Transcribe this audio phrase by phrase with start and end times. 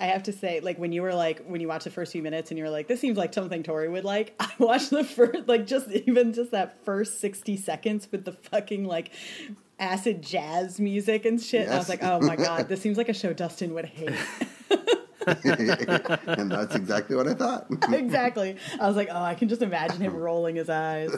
[0.00, 2.22] I have to say, like when you were like when you watched the first few
[2.22, 5.04] minutes and you were like, "This seems like something Tori would like." I watched the
[5.04, 9.10] first, like just even just that first sixty seconds with the fucking like
[9.78, 11.66] acid jazz music and shit.
[11.66, 14.10] And I was like, "Oh my god, this seems like a show Dustin would hate."
[15.26, 17.66] and that's exactly what I thought.
[17.92, 18.56] exactly.
[18.80, 21.10] I was like, "Oh, I can just imagine him rolling his eyes."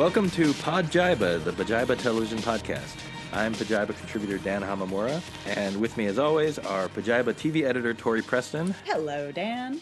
[0.00, 2.96] Welcome to Podjiba, the Pajiba Television Podcast.
[3.34, 8.22] I'm Pajiba contributor Dan Hamamura, and with me, as always, are Pajiba TV editor Tori
[8.22, 8.74] Preston.
[8.86, 9.78] Hello, Dan.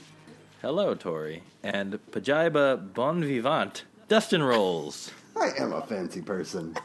[0.61, 1.45] Hello, Tori.
[1.63, 5.13] And Pajiba Bon Vivant, Dustin Rowles.
[5.37, 6.77] I am a fancy person.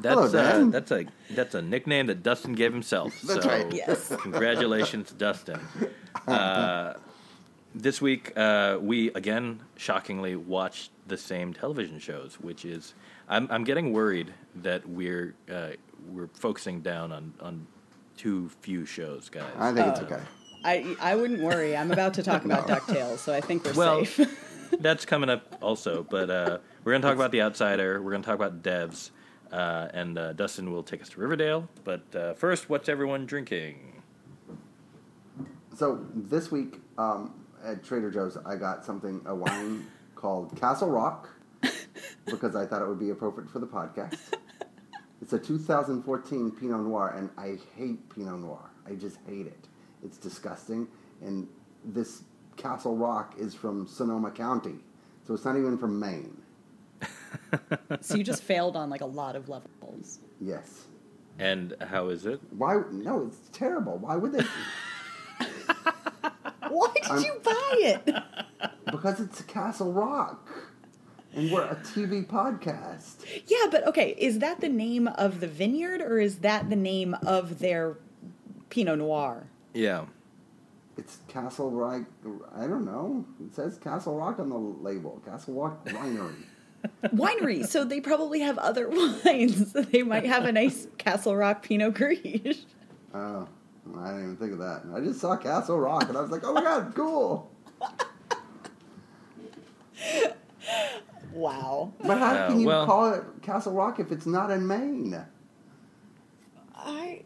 [0.00, 0.70] That's, Hello, uh, Dan.
[0.72, 3.14] that's a that's a nickname that Dustin gave himself.
[3.22, 3.72] That's so right.
[3.72, 4.12] Yes.
[4.22, 5.60] Congratulations, Dustin.
[6.26, 6.94] Uh,
[7.74, 12.94] this week, uh, we again shockingly watched the same television shows, which is
[13.28, 15.70] I'm, I'm getting worried that we're uh,
[16.10, 17.66] we're focusing down on, on
[18.16, 19.44] too few shows, guys.
[19.58, 20.20] I think it's okay.
[20.64, 21.76] I I wouldn't worry.
[21.76, 24.48] I'm about to talk about Ducktales, so I think we're Well, safe.
[24.80, 28.00] That's coming up also, but uh, we're going to talk about The Outsider.
[28.00, 29.10] We're going to talk about Devs,
[29.52, 31.68] uh, and uh, Dustin will take us to Riverdale.
[31.84, 34.02] But uh, first, what's everyone drinking?
[35.76, 39.86] So this week um, at Trader Joe's, I got something a wine
[40.22, 41.28] called Castle Rock
[42.26, 44.18] because I thought it would be appropriate for the podcast.
[45.20, 48.70] It's a 2014 Pinot Noir, and I hate Pinot Noir.
[48.84, 49.68] I just hate it.
[50.04, 50.88] It's disgusting.
[51.20, 51.46] And
[51.84, 52.24] this
[52.56, 54.80] Castle Rock is from Sonoma County,
[55.24, 56.42] so it's not even from Maine.
[58.00, 60.18] so you just failed on like a lot of levels.
[60.40, 60.86] Yes.
[61.38, 62.40] And how is it?
[62.50, 62.80] Why?
[62.90, 63.98] No, it's terrible.
[63.98, 64.44] Why would they?
[66.78, 68.14] Why did I'm- you buy it?
[68.86, 70.48] because it's Castle Rock,
[71.34, 73.16] and we're a TV podcast.
[73.46, 77.14] Yeah, but okay, is that the name of the vineyard or is that the name
[77.26, 77.96] of their
[78.70, 79.46] Pinot Noir?
[79.74, 80.06] Yeah.
[80.98, 82.02] It's Castle Rock.
[82.54, 83.24] I don't know.
[83.44, 85.22] It says Castle Rock on the label.
[85.24, 86.34] Castle Rock Winery.
[87.04, 89.72] Winery, so they probably have other wines.
[89.72, 92.66] they might have a nice Castle Rock Pinot Gris.
[93.14, 93.48] Oh,
[93.98, 94.82] I didn't even think of that.
[94.94, 97.50] I just saw Castle Rock, and I was like, "Oh my god, cool!"
[101.32, 101.92] Wow.
[102.02, 105.24] But how Yeah, can you well- call it Castle Rock if it's not in Maine?
[106.76, 107.22] I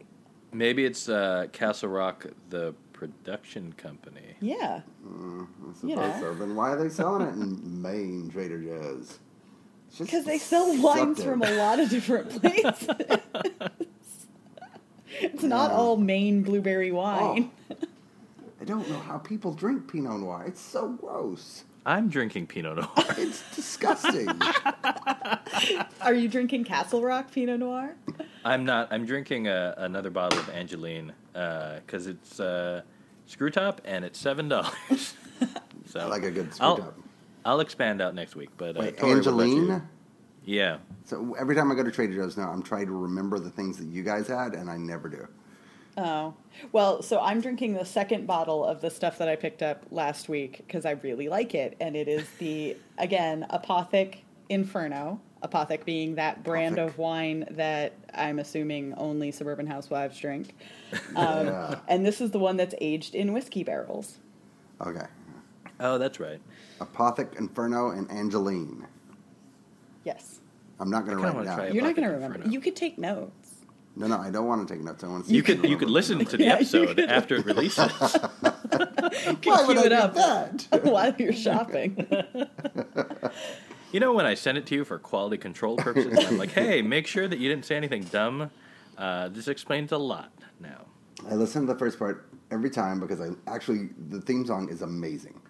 [0.53, 4.35] Maybe it's uh, Castle Rock, the production company.
[4.39, 4.81] yeah.
[5.05, 6.15] I suppose You know.
[6.21, 6.33] so.
[6.35, 9.19] Then why are they selling it in Maine Trader Joe's?
[9.99, 12.87] Because they sell wines from a lot of different places.
[15.21, 17.51] It's not all Maine blueberry wine.
[18.59, 20.45] I don't know how people drink Pinot Noir.
[20.47, 21.63] It's so gross.
[21.85, 22.89] I'm drinking Pinot Noir.
[23.17, 24.27] It's disgusting.
[26.01, 27.95] Are you drinking Castle Rock Pinot Noir?
[28.43, 28.89] I'm not.
[28.91, 32.81] I'm drinking uh, another bottle of Angeline because it's uh,
[33.25, 35.13] screw top and it's seven dollars.
[35.85, 36.99] so I like a good screw I'll, top.
[37.45, 38.49] I'll expand out next week.
[38.57, 39.57] But uh, Wait, Tori, what about you?
[39.61, 39.87] Angeline?
[40.47, 40.77] Yeah.
[41.03, 43.77] So every time I go to Trader Joe's now, I'm trying to remember the things
[43.79, 45.27] that you guys had, and I never do.
[45.97, 46.33] Oh.
[46.71, 50.29] Well, so I'm drinking the second bottle of the stuff that I picked up last
[50.29, 51.75] week because I really like it.
[51.81, 55.19] And it is the, again, Apothic Inferno.
[55.43, 56.87] Apothic being that brand Apothic.
[56.87, 60.55] of wine that I'm assuming only suburban housewives drink.
[61.17, 61.79] Um, Yeah.
[61.89, 64.19] And this is the one that's aged in whiskey barrels.
[64.79, 65.05] Okay.
[65.81, 66.39] Oh, that's right.
[66.79, 68.87] Apothic, Inferno, and Angeline.
[70.07, 70.39] Yes.
[70.79, 71.73] I'm not going to write it down.
[71.73, 72.35] You're not going to remember.
[72.37, 72.53] Inferno.
[72.53, 73.55] You could take notes.
[73.97, 75.03] No, no, I don't want to take notes.
[75.03, 75.35] I want to see.
[75.35, 77.09] You could can you could listen to the Yeah, you episode could.
[77.09, 77.91] after it releases.
[79.43, 80.83] You Why would cue I it do up that?
[80.83, 82.07] while you're shopping.
[83.91, 86.81] you know when I send it to you for quality control purposes, I'm like, hey,
[86.83, 88.51] make sure that you didn't say anything dumb.
[88.97, 90.85] Uh, this explains a lot now.
[91.29, 94.81] I listen to the first part every time because I actually the theme song is
[94.83, 95.41] amazing.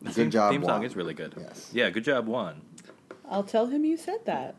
[0.00, 0.84] The Good theme, job, theme song Juan.
[0.84, 1.34] is really good.
[1.38, 1.70] Yes.
[1.72, 2.60] Yeah, good job, Juan.
[3.28, 4.54] I'll tell him you said that.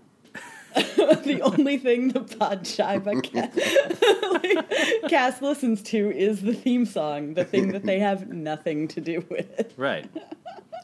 [0.76, 7.46] the only thing the Podjiba cast, like, cast listens to is the theme song, the
[7.46, 9.74] thing that they have nothing to do with.
[9.78, 10.10] Right.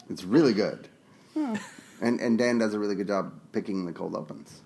[0.08, 0.88] It's really good.
[1.34, 4.62] And and Dan does a really good job picking the cold opens.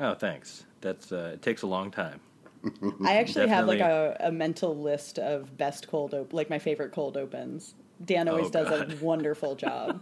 [0.00, 0.64] Oh, thanks.
[0.80, 2.20] That's uh, it takes a long time.
[3.04, 6.92] I actually have like a, a mental list of best cold op- like my favorite
[6.92, 7.74] cold opens.
[8.04, 8.92] Dan always Oh, does God.
[8.92, 10.00] a wonderful job.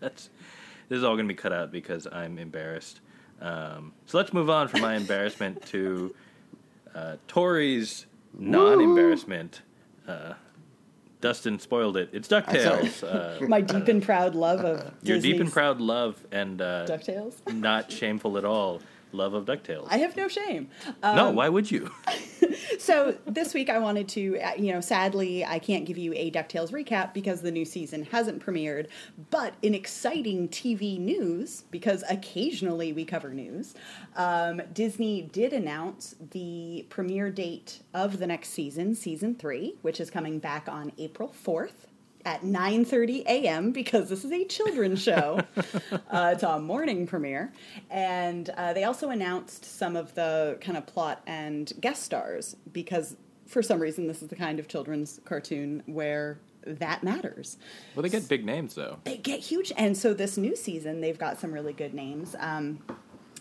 [0.00, 0.30] That's
[0.88, 3.00] this is all going to be cut out because I'm embarrassed.
[3.40, 6.14] Um, so let's move on from my embarrassment to
[6.94, 8.06] uh, Tori's
[8.38, 9.62] non-embarrassment.
[10.06, 10.34] Uh,
[11.20, 12.10] Dustin spoiled it.
[12.12, 13.02] It's Ducktales.
[13.02, 17.34] Uh, My deep and proud love of your deep and proud love and uh, Ducktales.
[17.54, 18.82] not shameful at all
[19.14, 19.86] love of Ducktales.
[19.90, 20.68] I have no shame.
[21.02, 21.90] no, Um, why would you?
[22.78, 26.30] So this week I wanted to, uh, you know, sadly I can't give you a
[26.30, 28.88] DuckTales recap because the new season hasn't premiered.
[29.30, 33.74] But in exciting TV news, because occasionally we cover news,
[34.16, 40.10] um, Disney did announce the premiere date of the next season, season three, which is
[40.10, 41.86] coming back on April fourth.
[42.26, 43.70] At 9:30 a.m.
[43.70, 45.40] because this is a children's show.
[46.10, 47.52] uh, it's a morning premiere,
[47.90, 53.16] and uh, they also announced some of the kind of plot and guest stars because
[53.46, 57.58] for some reason this is the kind of children's cartoon where that matters.
[57.94, 58.98] Well, they get big names though.
[59.04, 62.34] They get huge, and so this new season they've got some really good names.
[62.38, 62.80] Um,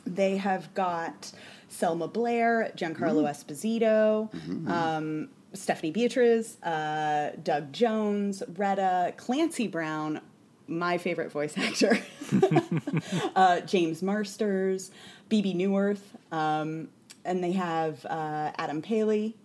[0.06, 1.32] they have got
[1.70, 4.30] Selma Blair, Giancarlo Esposito,
[4.70, 10.22] um, Stephanie Beatriz, uh, Doug Jones, Retta, Clancy Brown,
[10.68, 11.98] my favorite voice actor,
[13.36, 14.92] uh, James Marsters,
[15.30, 16.02] Bebe Neuwirth,
[16.32, 16.90] um,
[17.26, 19.36] and they have uh, Adam Pally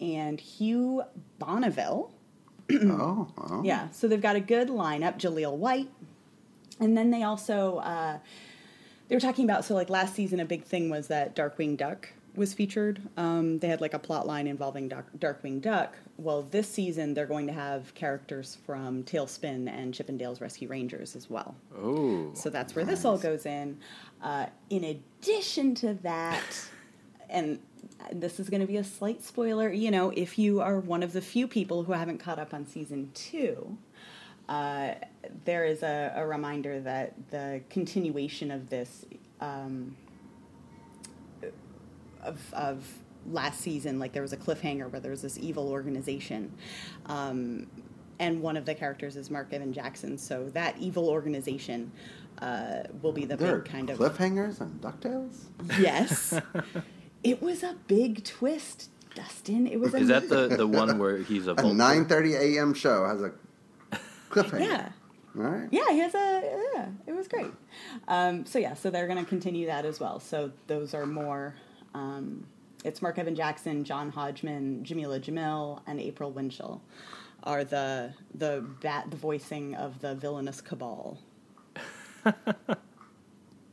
[0.00, 1.02] and Hugh
[1.38, 2.10] Bonneville.
[2.72, 3.62] oh, oh.
[3.64, 5.18] Yeah, so they've got a good lineup.
[5.18, 5.88] Jaleel White,
[6.80, 8.18] and then they also uh,
[9.08, 12.08] they were talking about so like last season a big thing was that Darkwing Duck
[12.36, 13.00] was featured.
[13.16, 15.96] Um, they had like a plot line involving Dark, Darkwing Duck.
[16.16, 21.28] Well, this season they're going to have characters from TaleSpin and Chippendales Rescue Rangers as
[21.30, 21.54] well.
[21.76, 23.78] Oh, So that's where this all goes in.
[24.22, 26.68] Uh, in addition to that,
[27.28, 27.58] and
[28.12, 31.12] this is going to be a slight spoiler, you know, if you are one of
[31.12, 33.76] the few people who haven't caught up on season two,
[34.48, 34.92] uh,
[35.44, 39.04] there is a, a reminder that the continuation of this,
[39.40, 39.96] um,
[42.26, 42.84] of, of
[43.30, 46.52] last season, like there was a cliffhanger where there was this evil organization.
[47.06, 47.66] Um,
[48.18, 51.92] and one of the characters is Mark Evan Jackson, so that evil organization
[52.40, 55.44] uh, will be the There are big kind of cliffhangers and DuckTales?
[55.78, 56.38] Yes.
[57.24, 59.66] it was a big twist, Dustin.
[59.66, 61.76] It was is that the the one where he's a A vulture?
[61.76, 62.74] 9.30 a.m.
[62.74, 63.32] show has a
[64.30, 64.60] cliffhanger.
[64.60, 64.88] Yeah.
[65.36, 65.68] All right.
[65.70, 67.52] Yeah, he has a yeah, it was great.
[68.08, 70.18] Um, so yeah, so they're going to continue that as well.
[70.18, 71.54] So those are more
[71.96, 72.46] um,
[72.84, 76.82] it's Mark Evan Jackson, John Hodgman, Jameela Jamil, and April Winchell
[77.42, 81.18] are the the bat the voicing of the villainous cabal.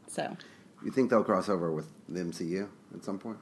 [0.08, 0.38] so
[0.84, 3.38] You think they'll cross over with the MCU at some point?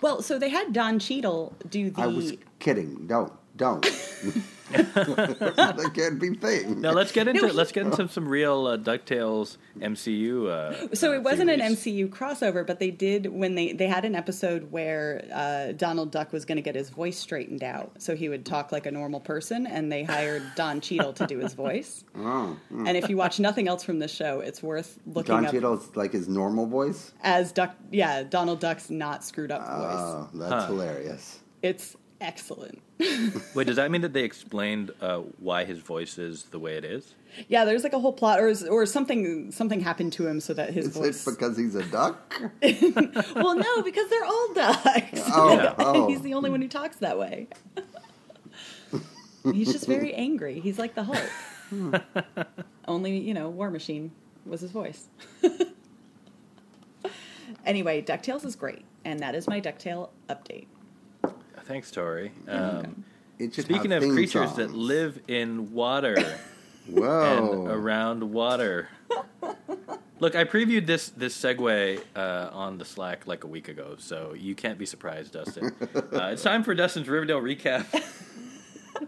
[0.00, 3.06] well, so they had Don Cheadle do the I was kidding.
[3.06, 3.32] Don't.
[3.56, 3.84] Don't.
[4.72, 6.80] that can't be thing.
[6.80, 10.48] Now let's get into No, he- let's get into some real uh, Ducktales MCU.
[10.48, 11.60] Uh, So uh, it wasn't an.
[11.60, 16.32] MCU crossover, but they did when they they had an episode where uh, Donald Duck
[16.32, 19.20] was going to get his voice straightened out, so he would talk like a normal
[19.20, 22.04] person, and they hired Don Cheadle to do his voice.
[22.14, 22.86] Oh, mm.
[22.88, 25.36] And if you watch nothing else from the show, it's worth looking at.
[25.38, 27.12] Don up Cheadle's like his normal voice?
[27.22, 27.74] as Duck.
[27.90, 29.68] Yeah, Donald Duck's not screwed up voice.
[29.70, 30.66] Oh, that's Huh.
[30.66, 31.40] hilarious.
[31.62, 32.80] It's excellent.
[33.54, 36.84] Wait, does that mean that they explained uh, why his voice is the way it
[36.84, 37.14] is?
[37.48, 40.70] Yeah, there's like a whole plot, or or something something happened to him so that
[40.72, 41.26] his Is voice.
[41.26, 42.40] it because he's a duck?
[43.34, 45.22] well, no, because they're all ducks.
[45.34, 45.74] Oh, Yeah.
[45.78, 46.08] oh.
[46.08, 47.48] He's the only one who talks that way.
[49.52, 50.60] He's just very angry.
[50.60, 52.02] He's like the Hulk.
[52.86, 54.12] only, you know, War Machine
[54.46, 55.06] was his voice.
[57.64, 60.66] anyway, DuckTales is great, and that is my DuckTale update.
[61.64, 62.32] Thanks, Tori.
[62.48, 63.04] Um,
[63.38, 64.56] It should speaking of creatures songs.
[64.56, 66.16] that live in water
[66.88, 67.62] Whoa.
[67.64, 68.88] and around water.
[70.20, 74.34] Look, I previewed this this segue uh, on the Slack like a week ago, so
[74.36, 75.72] you can't be surprised, Dustin.
[76.12, 77.86] Uh, it's time for Dustin's Riverdale recap.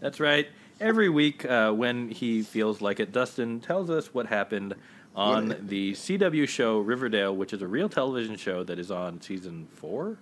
[0.00, 0.48] That's right.
[0.80, 4.74] Every week, uh, when he feels like it, Dustin tells us what happened
[5.14, 9.20] on What- the CW show Riverdale, which is a real television show that is on
[9.20, 10.18] season four,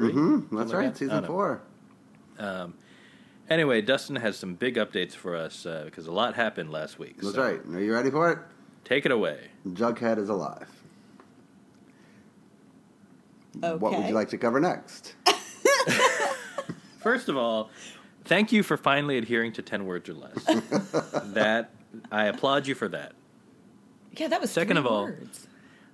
[0.00, 0.96] 3 hmm Something that's like right, that?
[0.98, 1.60] Season four.
[2.38, 2.74] Um,
[3.48, 7.16] anyway, Dustin has some big updates for us uh, because a lot happened last week.
[7.20, 7.60] That's so right.
[7.74, 8.38] Are you ready for it?
[8.84, 9.48] Take it away.
[9.68, 10.68] Jughead is alive.
[13.60, 15.14] What would you like to cover next?
[17.00, 17.70] First of all,
[18.24, 20.44] thank you for finally adhering to 10 words or less.
[21.34, 21.70] that
[22.12, 23.12] I applaud you for that.
[24.16, 25.10] Yeah, that was Second three of all-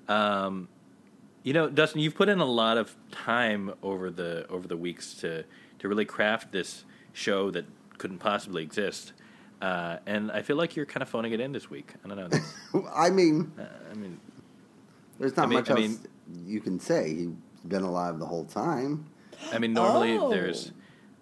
[0.08, 0.68] Um,
[1.46, 5.14] you know, Dustin, you've put in a lot of time over the over the weeks
[5.14, 5.44] to
[5.78, 7.64] to really craft this show that
[7.98, 9.12] couldn't possibly exist.
[9.62, 11.94] Uh, and I feel like you're kind of phoning it in this week.
[12.04, 12.18] I don't
[12.74, 12.88] know.
[12.94, 14.18] I mean, uh, I mean,
[15.20, 15.98] there's not I mean- much I else mean-
[16.44, 17.14] you can say.
[17.14, 17.28] He's
[17.64, 19.06] been alive the whole time.
[19.52, 20.28] I mean, normally Oh.
[20.28, 20.72] there's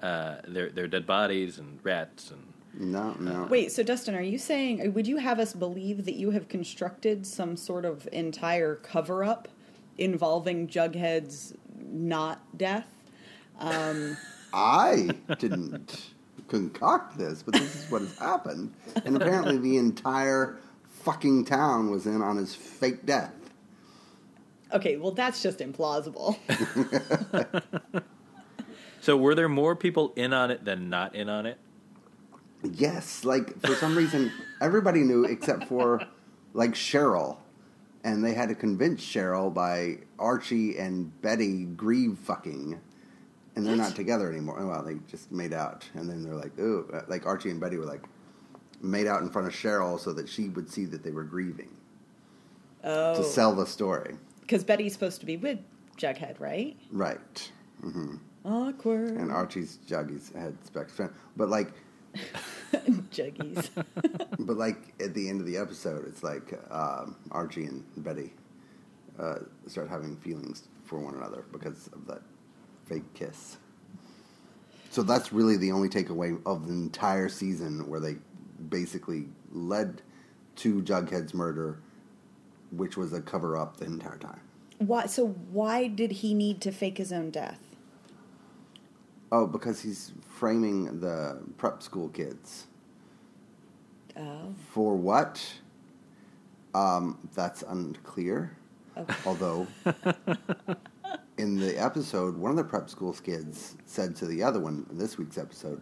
[0.03, 3.47] uh, there there are dead bodies and rats and No, no.
[3.51, 7.27] Wait, so Dustin, are you saying, would you have us believe that you have constructed
[7.27, 9.49] some sort of entire cover up
[9.99, 12.89] involving Jughead's not death?
[13.59, 14.17] Um,
[14.53, 16.13] I didn't
[16.49, 18.73] concoct this, but this is what has happened.
[19.05, 20.59] And apparently, the entire
[21.03, 23.33] fucking town was in on his fake death.
[24.73, 26.37] okay, well, that's just implausible.
[29.01, 31.59] so were there more people in on it than not in on it?
[32.63, 36.01] Yes, like for some reason, everybody knew except for
[36.55, 37.37] like Cheryl,
[38.05, 42.81] and they had to convince Cheryl by Archie and Betty grieve fucking,
[43.57, 44.65] and they're not together anymore.
[44.67, 47.77] Well, they just made out, and then they're like, ooh, uh, like Archie and Betty
[47.79, 48.03] were like
[48.83, 51.71] made out in front of Cheryl so that she would see that they were grieving
[52.85, 53.15] Oh.
[53.17, 54.17] to sell the story.
[54.43, 55.59] Because Betty's supposed to be with
[55.97, 56.77] Jughead, right?
[56.93, 57.51] Right.
[57.83, 58.17] Mm-hmm.
[58.45, 59.13] Awkward.
[59.13, 61.01] And Archie's Juggies had Specs
[61.35, 61.73] but like,
[63.11, 63.71] Juggies.
[64.39, 68.33] but like at the end of the episode, it's like um, Archie and Betty
[69.19, 72.23] uh, start having feelings for one another because of that
[72.87, 73.59] fake kiss.
[74.91, 78.17] So that's really the only takeaway of the entire season, where they
[78.69, 80.03] basically led
[80.57, 81.81] to Jughead's murder,
[82.71, 84.41] which was a cover up the entire time.
[84.79, 85.07] why?
[85.07, 87.59] So why did he need to fake his own death?
[89.35, 92.69] Oh, because he's framing the prep school kids.
[94.17, 94.55] Oh.
[94.71, 95.45] For what?
[96.73, 98.57] Um, that's unclear.
[98.97, 99.13] Okay.
[99.27, 99.67] Although,
[101.37, 104.99] in the episode, one of the prep school kids said to the other one in
[104.99, 105.81] this week's episode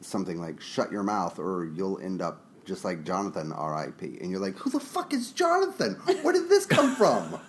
[0.00, 4.16] something like, shut your mouth or you'll end up just like Jonathan, R.I.P.
[4.22, 5.92] And you're like, who the fuck is Jonathan?
[6.22, 7.38] Where did this come from?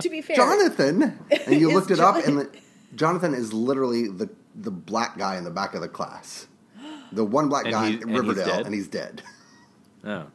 [0.00, 1.18] To be fair, Jonathan!
[1.46, 2.50] And you looked it up, and the,
[2.94, 6.46] Jonathan is literally the, the black guy in the back of the class.
[7.12, 9.22] The one black And guy he- in and he's Riverdale, and he's dead.
[10.04, 10.26] Oh,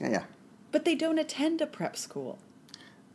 [0.00, 0.24] Yeah, yeah.
[0.70, 2.38] but they don't attend a prep school.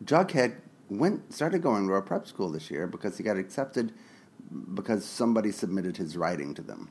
[0.03, 0.55] Jughead
[0.89, 3.93] went started going to a prep school this year because he got accepted
[4.73, 6.87] because somebody submitted his writing to them.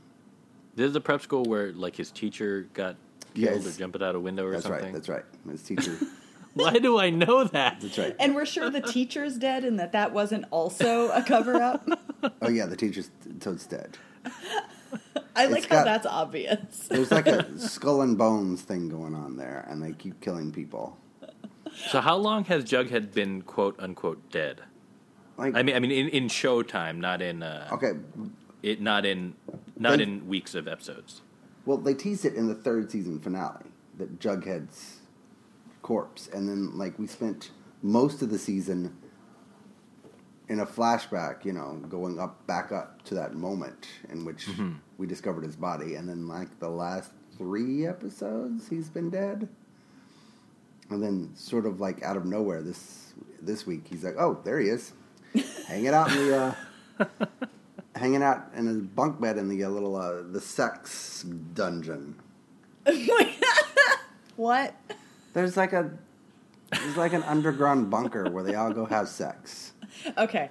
[0.74, 2.96] this is the prep school where like his teacher got
[3.34, 3.66] killed Yes.
[3.66, 4.92] or jumped out a window or That's something.
[4.92, 5.24] That's right.
[5.46, 5.52] That's right.
[5.52, 5.62] His
[5.96, 6.06] teacher.
[6.54, 7.80] Why do I know that?
[7.80, 8.14] that's right.
[8.18, 11.88] And we're sure the teacher's dead and that that wasn't also a cover up.
[12.42, 13.96] Oh yeah, the teacher's so dead.
[15.34, 16.88] I like It's how got- that's obvious.
[16.88, 20.96] There's like a skull and bones thing going on there, and they keep killing people.
[21.90, 24.62] So how long has Jughead been quote unquote dead?
[25.36, 27.92] Like I mean, I mean in, in showtime, not in uh, okay,
[28.62, 29.34] it, not in
[29.78, 31.20] not They- in weeks of episodes.
[31.66, 33.66] well they teased it in the third season finale
[33.98, 35.00] that Jughead's
[35.82, 37.50] corpse, and then like we spent
[37.82, 38.96] most of the season
[40.48, 44.48] in a flashback, you know, going up back up to that moment in which
[44.98, 49.48] we discovered his body, and then like the last three episodes, he's been dead,
[50.90, 53.12] and then sort of like out of nowhere this
[53.42, 54.92] this week, he's like, oh, there he is,
[55.66, 56.36] hanging out in the.
[56.98, 57.16] Uh,
[57.94, 61.22] Hanging out in his bunk bed in the uh, little uh, the sex
[61.54, 62.14] dungeon.
[64.36, 64.74] what?
[65.32, 65.90] There's like a
[66.72, 69.72] there's like an underground bunker where they all go have sex.
[70.18, 70.50] Okay.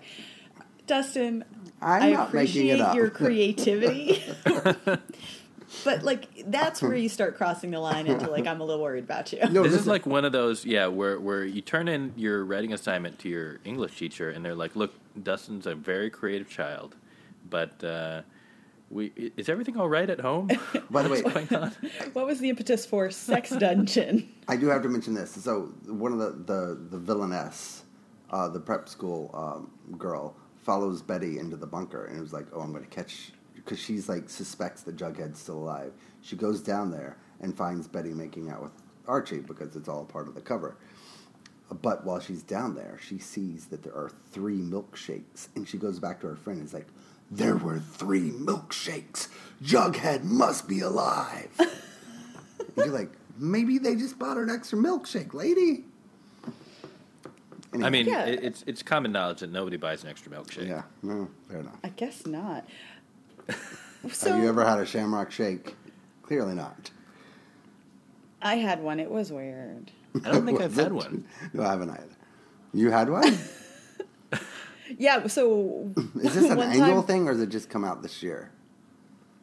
[0.87, 1.43] Dustin,
[1.81, 2.95] I'm I not it appreciate up.
[2.95, 4.23] your creativity.
[5.83, 9.03] but like that's where you start crossing the line into like I'm a little worried
[9.03, 9.39] about you.
[9.49, 12.71] No, this is like one of those, yeah, where where you turn in your writing
[12.73, 16.95] assignment to your English teacher, and they're like, "Look, Dustin's a very creative child,
[17.49, 18.21] but uh,
[18.91, 20.49] we is everything all right at home?
[20.91, 21.71] By the way, What's going on?"
[22.13, 24.29] What was the impetus for Sex Dungeon?
[24.47, 25.31] I do have to mention this.
[25.31, 27.83] So one of the the, the villainess,
[28.31, 32.47] uh, the prep school um, girl, follows Betty into the bunker, and it was like,
[32.53, 35.93] oh, I'm going to catch because she's like suspects that Jughead's still alive.
[36.21, 38.71] She goes down there and finds Betty making out with
[39.07, 40.77] Archie because it's all part of the cover.
[41.81, 45.99] But while she's down there, she sees that there are three milkshakes, and she goes
[45.99, 46.87] back to her friend and is like,
[47.31, 49.29] "There were three milkshakes.
[49.63, 51.69] Jughead must be alive." and
[52.77, 55.85] you're like, maybe they just bought an extra milkshake, lady.
[57.75, 58.25] Anyway, I mean, Yeah.
[58.25, 60.67] it, it's it's common knowledge that nobody buys an extra milkshake.
[60.67, 61.75] yeah, no, fair enough.
[61.83, 62.65] I guess not.
[64.11, 65.75] So Have you ever had a Shamrock Shake?
[66.21, 66.91] Clearly not.
[68.39, 68.99] I had one.
[68.99, 69.89] It was weird.
[70.23, 71.25] I don't think I've had one.
[71.53, 72.15] No, I haven't either.
[72.73, 73.35] You had one?
[74.99, 75.25] Yeah.
[75.27, 75.91] So
[76.21, 78.51] Is this an annual time- thing, or does it just come out this year?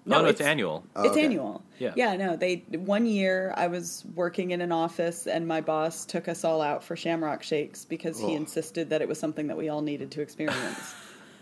[0.04, 0.84] No, oh no, it's, it's- annual.
[0.96, 1.24] Oh, it's okay.
[1.24, 1.62] annual.
[1.78, 1.92] Yeah.
[1.96, 6.26] Yeah, no, they one year I was working in an office and my boss took
[6.28, 8.36] us all out for Shamrock Shakes because he Oh.
[8.36, 10.94] insisted that it was something that we all needed to experience.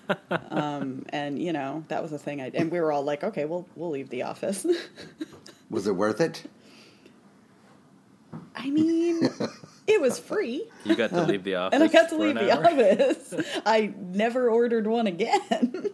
[0.50, 3.44] um, and you know, that was a thing I and we were all like, okay,
[3.46, 4.66] we'll we'll leave the office.
[5.70, 6.42] Was it worth it?
[8.56, 9.28] I mean,
[9.86, 10.68] it was free.
[10.84, 12.66] You got to leave the office, And I got to for leave the hour?
[12.66, 13.34] office.
[13.64, 15.86] I never ordered one again.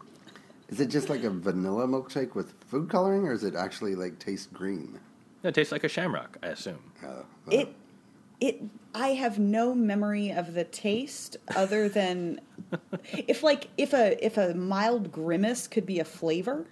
[0.68, 4.18] Is it just like a vanilla milkshake with food coloring, or is it actually like
[4.18, 4.98] taste green?
[5.42, 6.92] It tastes like a shamrock, I assume.
[7.04, 7.68] Uh, it
[8.40, 8.62] it
[8.94, 12.40] I have no memory of the taste other than
[13.12, 16.66] if like if a if a mild grimace could be a flavor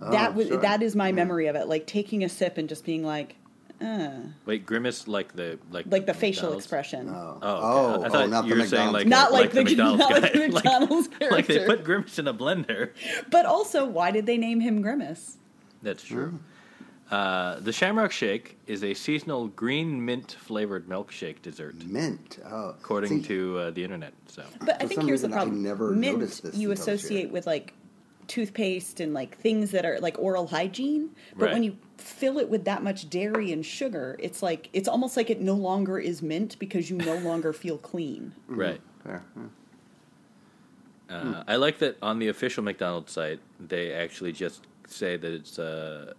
[0.00, 0.56] that Oh, was sure.
[0.58, 3.36] that is my memory of it like taking a sip and just being like
[3.80, 4.10] uh
[4.46, 6.64] Wait, grimace like the like like the facial McDonald's?
[6.64, 8.04] expression oh, Oh, oh, okay.
[8.04, 10.18] I thought not you the were saying like Not like the, the- McDonald's not guy,
[10.20, 12.90] like the McDonald's like, like they put grimace in a blender.
[13.30, 15.36] but also why did they name him grimace
[15.82, 16.38] That's true.
[17.10, 22.38] Uh, the Shamrock Shake is a seasonal green mint flavored milkshake dessert, mint.
[22.44, 24.12] Oh, according See, to uh, the internet.
[24.26, 26.84] So but I think here's the reason, I problem never mint noticed this you until
[26.86, 27.74] this associate with like
[28.26, 31.52] toothpaste and like things that are like oral hygiene but Right.
[31.52, 35.30] when you fill it with that much dairy and sugar it's like it's almost like
[35.30, 38.80] it no longer is mint because you no longer feel clean right.
[39.06, 39.20] Yeah.
[41.08, 45.56] Uh, I like that on the official McDonald's site, they actually just say that it's
[45.56, 46.14] uh,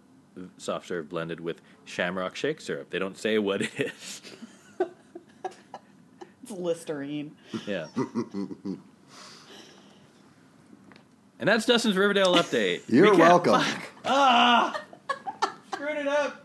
[0.56, 2.88] soft serve blended with Shamrock Shake syrup.
[2.88, 4.22] They don't say what it is.
[6.42, 7.88] it's listerine Yeah.
[11.38, 12.80] and that's Dustin's Riverdale update.
[12.88, 13.18] You're Recap.
[13.18, 13.60] welcome.
[13.60, 14.87] Screwed
[15.98, 16.44] it up.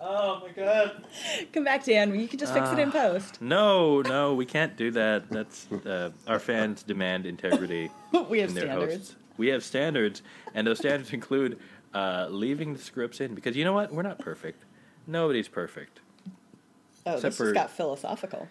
[0.00, 1.04] Oh my god.
[1.52, 4.92] come back dan you can just fix it in post No, no, we can't do
[4.92, 5.28] that.
[5.28, 7.90] That's uh, our fans demand integrity
[8.30, 9.16] we have in their standards hosts.
[9.36, 10.22] We have standards,
[10.54, 11.58] and those standards include
[11.94, 13.92] uh, leaving the scripts in because you know what?
[13.92, 14.64] We're not perfect.
[15.06, 16.00] Nobody's perfect.
[17.06, 18.46] oh Except this for- just got philosophical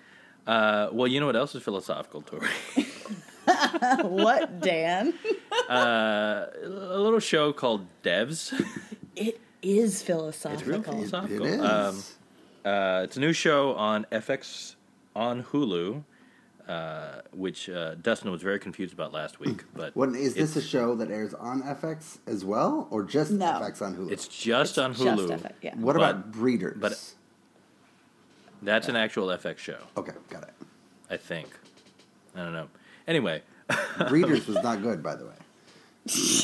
[0.46, 2.50] Uh, well, you know what else is philosophical, Tori?
[4.04, 5.14] what dan
[5.70, 8.54] uh, a little show called Devs.
[9.16, 10.60] it is philosophical.
[10.60, 11.46] It's real philosophical philosophical.
[11.46, 12.16] It is.
[12.66, 14.76] Um, uh, it's a new show on FX
[15.16, 16.04] on Hulu,
[16.68, 19.64] uh, which uh, Dustin was very confused about last week.
[19.74, 23.46] But What is this a show that airs on FX as well, or just No.
[23.46, 24.12] FX on Hulu?
[24.12, 25.40] It's just It's on just Hulu.
[25.40, 25.76] FX, yeah.
[25.76, 26.78] what but about Breeders?
[26.80, 27.00] but-
[28.62, 30.54] That's an actual FX show, okay, got it.
[31.10, 31.48] I think.
[32.36, 32.68] I don't know.
[33.08, 33.42] Anyway,
[34.10, 35.34] Breeders was not good, by the way.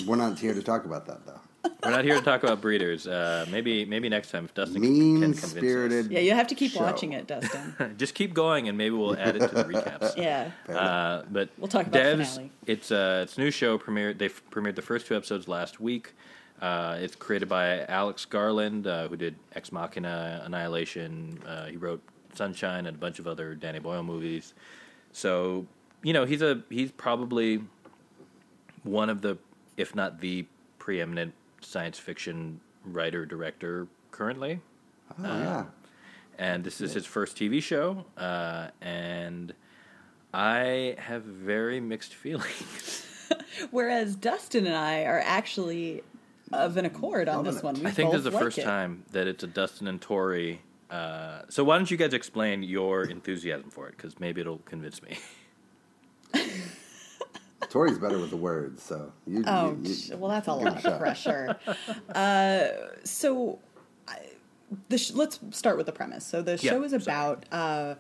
[0.08, 1.40] We're not here to talk about that, though.
[1.84, 3.06] We're not here to talk about breeders.
[3.08, 6.12] Uh, maybe maybe next time if Dustin can Mean convince spirited.
[6.12, 6.82] yeah you have to keep Show.
[6.82, 7.96] watching it dustin.
[7.98, 10.16] Just keep going, and maybe we'll add it to the recaps.
[10.18, 12.52] yeah Uh, but We'll talk about Devs, finale.
[12.66, 14.18] It's uh, it's a new show premiered.
[14.18, 16.14] They f- premiered the first two episodes last week.
[16.62, 21.40] Uh, it's created by Alex Garland, uh, who did Ex Machina, Annihilation.
[21.46, 22.02] Uh, he wrote
[22.36, 24.54] Sunshine and a bunch of other Danny Boyle movies.
[25.12, 25.66] So
[26.04, 27.62] you know he's a he's probably
[28.84, 29.38] one of the,
[29.78, 30.46] if not the
[30.80, 31.34] preeminent
[31.64, 34.60] science fiction writer director currently
[35.20, 35.66] Oh, yeah.
[36.40, 39.54] and this is his first TV show, uh, and
[40.34, 43.06] I have very mixed feelings.
[43.72, 46.02] Whereas Dustin and I are actually
[46.52, 47.76] of an accord on this one.
[47.76, 48.64] We I think this is the like first it.
[48.64, 50.62] time that it's a Dustin and Tori.
[50.90, 53.96] Uh, so why don't you guys explain your enthusiasm for it?
[53.98, 55.18] Because maybe it'll convince me.
[57.74, 59.44] Tori's better with the words, so you.
[59.48, 60.94] Oh, you, you- well, that's a lot a shot.
[60.94, 61.58] of pressure.
[62.14, 62.68] uh,
[63.04, 63.58] so,
[64.08, 64.20] I,
[64.90, 66.24] the sh- let's start with the premise.
[66.24, 67.46] So, the Yeah, show is about.
[67.52, 67.96] Uh,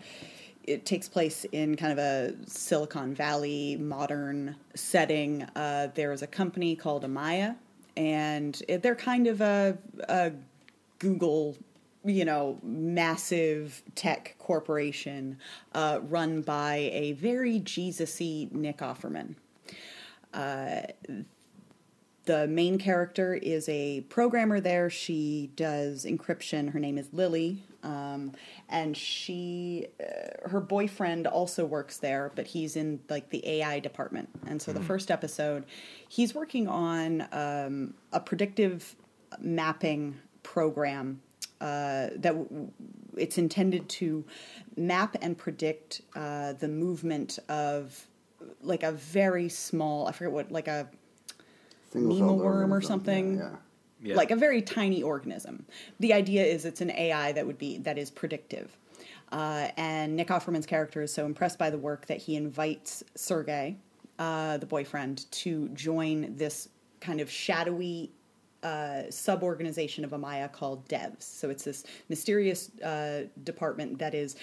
[0.63, 5.41] it takes place in kind of a Silicon Valley modern setting.
[5.55, 7.55] Uh, there is a company called Amaya,
[7.97, 9.75] and it, they're kind of a,
[10.07, 10.33] a
[10.99, 11.57] Google,
[12.05, 15.39] you know, massive tech corporation
[15.73, 19.33] uh, run by a very Jesus-y Nick Offerman
[22.25, 24.89] the main character is a programmer there.
[24.89, 26.71] She does encryption.
[26.71, 27.63] Her name is Lily.
[27.83, 28.31] Um,
[28.69, 34.29] and she, uh, her boyfriend also works there, but he's in like the AI department.
[34.47, 35.65] And so the first episode,
[36.07, 38.95] he's working on um, a predictive
[39.39, 41.21] mapping program
[41.59, 42.71] uh, that w-
[43.17, 44.23] it's intended to
[44.77, 48.07] map and predict uh, the movement of
[48.61, 50.87] like a very small, I forget what, like a
[51.91, 53.37] Single-celled Nemo worm or something.
[53.37, 53.49] Yeah,
[54.01, 54.15] Yeah.
[54.15, 55.65] like a very tiny organism.
[55.99, 58.75] The idea is it's an AI that would be that is predictive.
[59.31, 63.77] Uh, and Nick Offerman's character is so impressed by the work that he invites Sergey,
[64.19, 66.69] uh, the boyfriend, to join this
[67.01, 68.11] kind of shadowy
[68.61, 71.23] uh, sub-organization of Amaya called Devs.
[71.23, 74.35] So it's this mysterious uh, department that is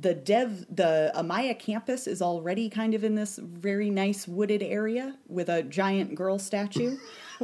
[0.00, 0.66] the Dev.
[0.74, 5.62] The Amaya campus is already kind of in this very nice wooded area with a
[5.62, 6.96] giant girl statue.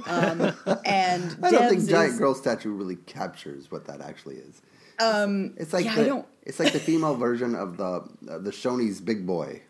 [0.06, 0.40] Um,
[0.84, 4.62] and I don't think giant is- girl statue really captures what that actually is.
[5.00, 7.84] Um, it's like yeah, I the, don't- it's like the female version of the
[8.28, 9.62] uh, the Shoney's Big Boy.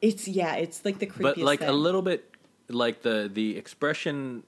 [0.00, 1.22] It's yeah, it's like the creepiest.
[1.22, 1.68] but like thing.
[1.68, 2.28] a little bit
[2.68, 4.42] like the the expression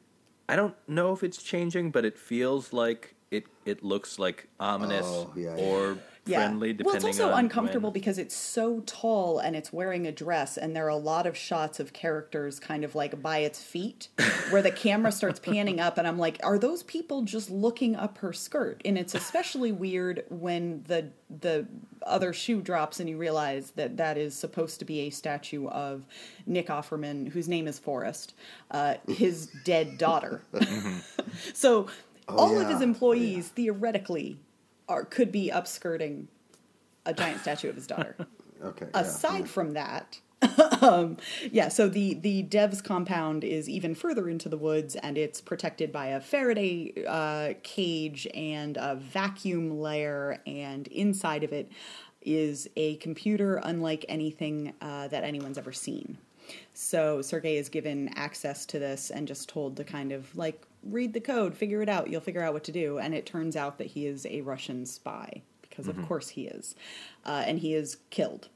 [0.48, 5.04] i don't know if it's changing but it feels like it it looks like ominous
[5.06, 5.94] Oh, yeah, yeah.
[6.26, 7.94] Or friendly depending well, it's also uncomfortable when.
[7.94, 11.36] because it's so tall and it's wearing a dress, and there are a lot of
[11.36, 14.08] shots of characters kind of like by its feet,
[14.50, 18.18] where the camera starts panning up, and I'm like, are those people just looking up
[18.18, 18.80] her skirt?
[18.84, 21.10] And it's especially weird when the
[21.40, 21.66] the
[22.06, 26.06] other shoe drops and you realize that that is supposed to be a statue of
[26.46, 28.34] Nick Offerman, whose name is Forest,
[28.70, 30.42] uh, his dead daughter.
[31.54, 31.88] so
[32.28, 34.38] all of his employees theoretically
[34.88, 36.26] are could be upskirting
[37.06, 38.16] a giant statue of his daughter.
[38.62, 38.86] Okay.
[38.94, 39.44] yeah, Aside yeah.
[39.44, 40.20] from that,
[40.80, 41.18] um,
[41.50, 41.68] yeah.
[41.68, 46.06] So the the Devs compound is even further into the woods, and it's protected by
[46.06, 51.70] a Faraday uh, cage and a vacuum layer, and inside of it
[52.22, 56.16] is a computer unlike anything uh, that anyone's ever seen.
[56.72, 61.12] So Sergey is given access to this and just told to kind of like read
[61.12, 62.10] the code, figure it out.
[62.10, 62.98] You'll figure out what to do.
[62.98, 66.74] And it turns out that he is a Russian spy because, of course, he is,
[67.24, 68.48] uh, and he is killed.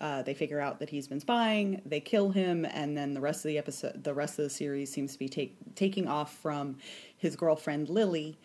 [0.00, 1.80] Uh, they figure out that he's been spying.
[1.86, 4.90] They kill him, and then the rest of the episode, the rest of the series
[4.90, 6.78] seems to be take, taking off from
[7.16, 8.38] his girlfriend Lily,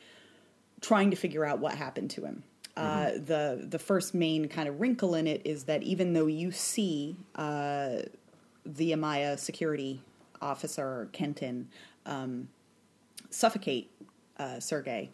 [0.82, 2.44] trying to figure out what happened to him.
[2.78, 6.50] Uh, the the first main kind of wrinkle in it is that even though you
[6.50, 7.98] see uh,
[8.66, 10.02] the Amaya security
[10.42, 11.68] officer Kenton
[12.06, 12.48] um,
[13.30, 13.92] suffocate
[14.38, 15.12] uh, Sergey,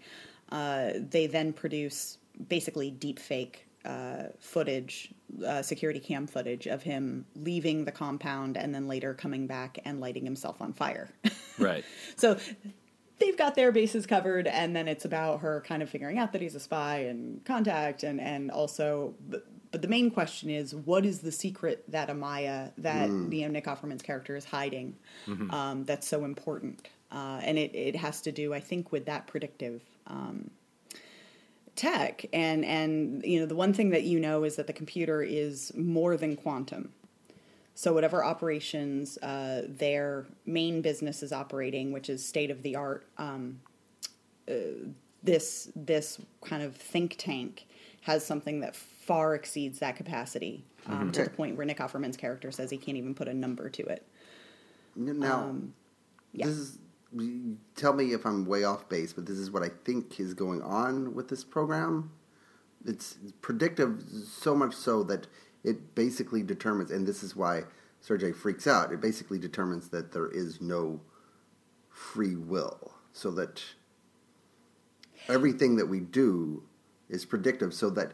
[0.51, 5.13] uh, they then produce basically deep fake uh, footage,
[5.45, 9.99] uh, security cam footage of him leaving the compound and then later coming back and
[10.01, 11.09] lighting himself on fire.
[11.59, 12.37] right so
[13.19, 16.41] they've got their bases covered, and then it's about her kind of figuring out that
[16.41, 19.13] he's a spy and contact, and and also.
[19.29, 23.47] But, but the main question is, what is the secret that Amaya, that you know
[23.49, 24.95] Nick Offerman's character is hiding,
[25.51, 26.87] um, that's so important?
[27.15, 30.51] Uh, and it, it has to do, I think, with that predictive um,
[31.77, 32.25] tech.
[32.33, 35.71] And and you know the one thing that you know is that the computer is
[35.75, 36.91] more than quantum.
[37.73, 43.05] So whatever operations uh, their main business is operating, which is state of the art,
[43.17, 43.59] um,
[44.49, 44.53] uh,
[45.23, 47.65] this this kind of think tank
[48.01, 52.51] has something that far exceeds that capacity um, to the point where Nick Offerman's character
[52.51, 54.05] says he can't even put a number to it.
[54.95, 55.73] Now, Um,
[56.33, 56.47] yeah.
[56.47, 56.77] this is.
[57.75, 60.61] Tell me if I'm way off base, but this is what I think is going
[60.61, 62.11] on with this program.
[62.85, 65.27] It's predictive so much so that
[65.63, 67.63] it basically determines, and this is why
[68.01, 68.91] Sergey freaks out.
[68.91, 71.01] It basically determines that there is no
[71.89, 73.63] free will, so that
[75.27, 76.63] everything that we do
[77.09, 78.11] is predictive, so that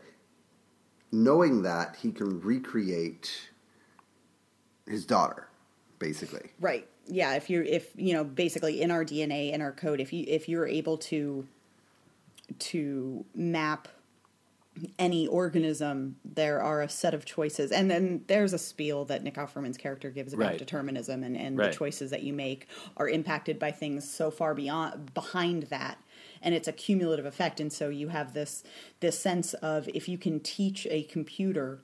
[1.12, 3.50] knowing that he can recreate
[4.88, 5.50] his daughter,
[6.00, 6.52] basically.
[6.60, 6.88] Right.
[7.08, 7.36] Yeah.
[7.36, 10.48] If you're, if you know, basically in our DNA, in our code, if you if
[10.48, 11.48] you're able to
[12.60, 13.88] to map
[14.98, 19.36] any organism, there are a set of choices, and then there's a spiel that Nick
[19.36, 20.58] Offerman's character gives about Right.
[20.58, 21.72] determinism, and and Right.
[21.72, 25.98] the choices that you make are impacted by things so far beyond behind that.
[26.42, 28.64] And it's a cumulative effect, and so you have this
[29.02, 31.82] this sense of if you can teach a computer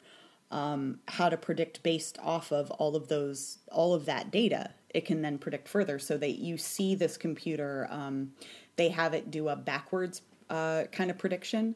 [0.49, 5.05] um, how to predict based off of all of those all of that data it
[5.05, 5.99] can then predict further.
[5.99, 8.31] So that you see this computer um,
[8.77, 11.75] they have it do a backwards uh, kind of prediction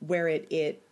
[0.00, 0.82] where it it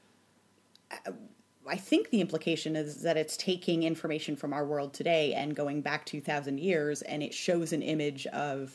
[1.66, 5.80] I think the implication is that it's taking information from our world today and going
[5.80, 8.74] back 2,000 years, and it shows an image of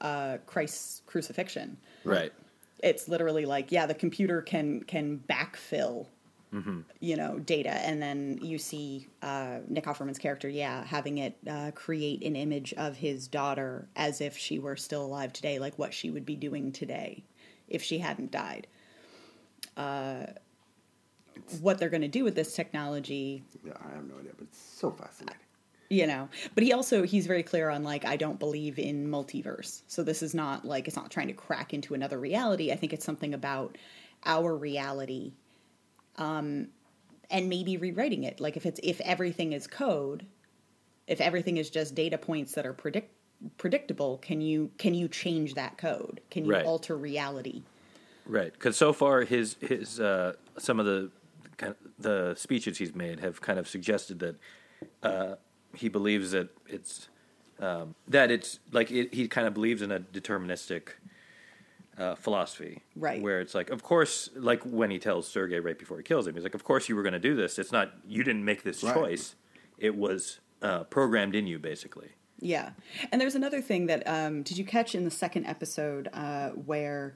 [0.00, 1.76] uh, Christ's crucifixion.
[2.04, 2.32] right.
[2.82, 6.06] It's literally like, yeah, the computer can can backfill,
[7.00, 11.70] you know, data, and then you see uh, Nick Offerman's character, yeah, having it uh,
[11.74, 15.94] create an image of his daughter as if she were still alive today, like what
[15.94, 17.22] she would be doing today
[17.68, 18.66] if she hadn't died.
[19.76, 20.26] Uh,
[21.60, 24.58] what they're going to do with this technology Yeah, I have no idea, but it's
[24.60, 25.40] so fascinating.
[25.88, 29.82] you know but he also he's very clear on like i don't believe in multiverse
[29.86, 32.92] so this is not like it's not trying to crack into another reality i think
[32.92, 33.76] it's something about
[34.26, 35.32] our reality
[36.20, 36.68] um
[37.30, 40.26] and maybe rewriting it like if it's if everything is code
[41.06, 43.12] if everything is just data points that are predict
[43.56, 46.20] predictable, can you can you change that code?
[46.30, 46.64] Can you Right.
[46.64, 47.62] alter reality?
[48.26, 51.10] Right, because so far his his uh, some of the
[51.56, 54.36] kind of, the speeches he's made have kind of suggested that
[55.02, 55.34] uh,
[55.74, 57.08] he believes that it's
[57.58, 60.90] um, that it's like it, he kind of believes in a deterministic
[62.00, 63.20] uh, philosophy, Right.
[63.22, 66.34] Where it's like, of course, like when he tells Sergey right before he kills him,
[66.34, 67.58] he's like, "Of course you were going to do this.
[67.58, 68.94] It's not you didn't make this Right.
[68.94, 69.34] choice.
[69.78, 72.10] It was uh, programmed in you, basically."
[72.42, 72.70] Yeah,
[73.12, 77.14] and there's another thing that um, did you catch in the second episode uh, where,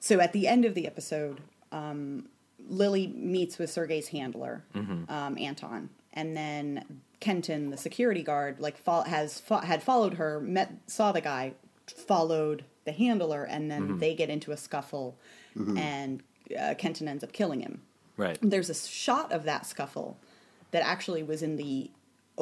[0.00, 2.28] so at the end of the episode, um,
[2.68, 9.02] Lily meets with Sergey's handler, um, Anton, and then Kenton, the security guard, like fo-
[9.04, 11.52] has fo- had followed her, met saw the guy,
[11.86, 15.18] followed the handler, and then they get into a scuffle,
[15.54, 16.22] and
[16.58, 17.82] uh, Kenton ends up killing him.
[18.16, 18.38] Right.
[18.40, 20.16] There's a shot of that scuffle
[20.70, 21.90] that actually was in the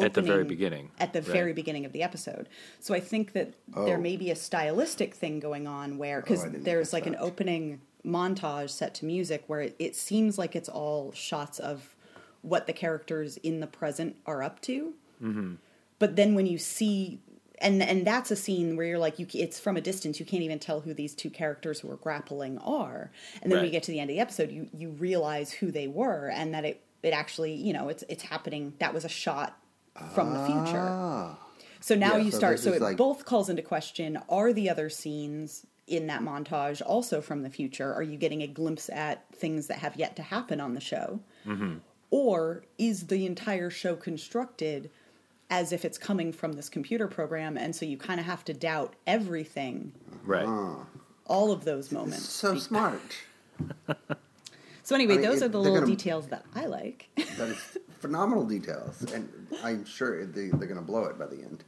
[0.00, 0.90] At the very beginning.
[0.98, 1.28] At the Right.
[1.30, 2.48] very beginning of the episode.
[2.80, 4.00] So I think that there Oh.
[4.00, 8.70] may be a stylistic thing going on where because didn't there's like an opening montage
[8.70, 11.94] set to music where it, it seems like it's all shots of
[12.42, 14.94] what the characters in the present are up to.
[15.22, 15.54] Mm-hmm.
[15.98, 17.20] But then when you see
[17.60, 20.18] and and that's a scene where you're like you it's from a distance.
[20.20, 23.10] You can't even tell who these two characters who are grappling are.
[23.42, 25.70] And then when you get to the end of the episode you you realize who
[25.70, 28.74] they were and that it it actually you know it's it's happening.
[28.78, 29.56] That was a shot
[30.14, 30.80] from the future.
[30.80, 31.38] Ah.
[31.80, 34.68] so now Yeah, you so start so it like- both calls into question are the
[34.70, 37.92] other scenes in that montage also from the future?
[37.94, 41.20] Are you getting a glimpse at things that have yet to happen on the show?
[41.46, 41.74] Mm-hmm.
[42.10, 44.90] or is the entire show constructed
[45.50, 48.52] as if it's coming from this computer program and so you kind of have to
[48.54, 49.92] doubt everything
[50.24, 50.46] Right.
[51.26, 53.00] all of those moments So smart.
[54.82, 57.48] so anyway I mean, those it- are the little gonna- details that i like That
[57.48, 59.28] is phenomenal details, and
[59.62, 61.64] I'm sure they, they're going to blow it by the end.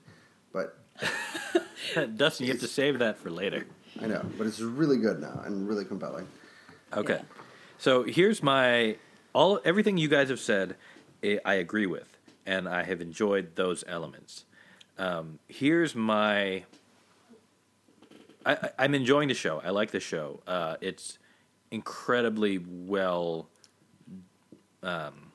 [0.52, 0.78] But
[2.16, 3.66] Dustin, you have to save that for later.
[4.00, 6.28] I know, but it's really good now and really compelling.
[6.92, 7.14] Okay.
[7.14, 7.22] Yeah.
[7.78, 8.96] So here's my
[9.32, 10.76] all everything you guys have said.
[11.24, 12.15] I, I agree with,
[12.46, 14.44] and I have enjoyed those elements.
[14.98, 16.64] Um, here's my.
[18.46, 19.60] I, I'm enjoying the show.
[19.64, 20.40] I like the show.
[20.46, 21.18] Uh, it's
[21.70, 23.48] incredibly well,
[24.82, 25.32] um,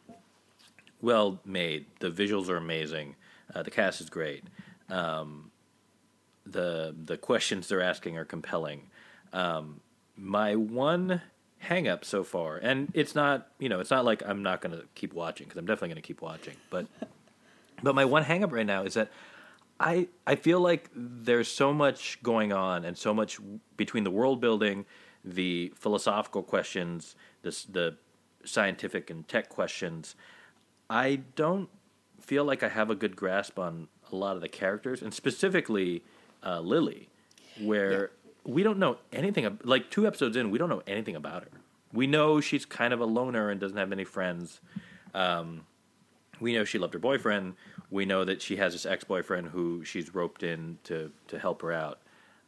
[1.01, 1.85] well made.
[1.99, 3.15] The visuals are amazing.
[3.53, 4.45] Uh, the cast is great.
[4.89, 5.51] Um,
[6.45, 8.83] the the questions they're asking are compelling.
[9.33, 9.81] Um,
[10.17, 11.21] my one
[11.61, 14.77] hang up so far, and it's not you know it's not like I'm not going
[14.77, 16.87] to keep watching because I'm definitely going to keep watching, but
[17.83, 19.11] but my one hang up right now is that
[19.79, 23.39] I I feel like there's so much going on and so much
[23.77, 24.85] between the world building,
[25.23, 27.97] the philosophical questions, this the
[28.43, 30.15] scientific and tech questions.
[30.89, 31.69] I don't
[32.19, 36.03] feel like I have a good grasp on a lot of the characters, and specifically
[36.43, 37.09] uh, Lily,
[37.59, 38.11] where
[38.43, 39.45] we don't know anything.
[39.45, 41.49] ab- Like two episodes in, we don't know anything about her.
[41.93, 44.61] We know she's kind of a loner and doesn't have many friends.
[45.13, 45.65] Um,
[46.39, 47.55] we know she loved her boyfriend.
[47.89, 51.71] We know that she has this ex-boyfriend who she's roped in to to help her
[51.73, 51.99] out,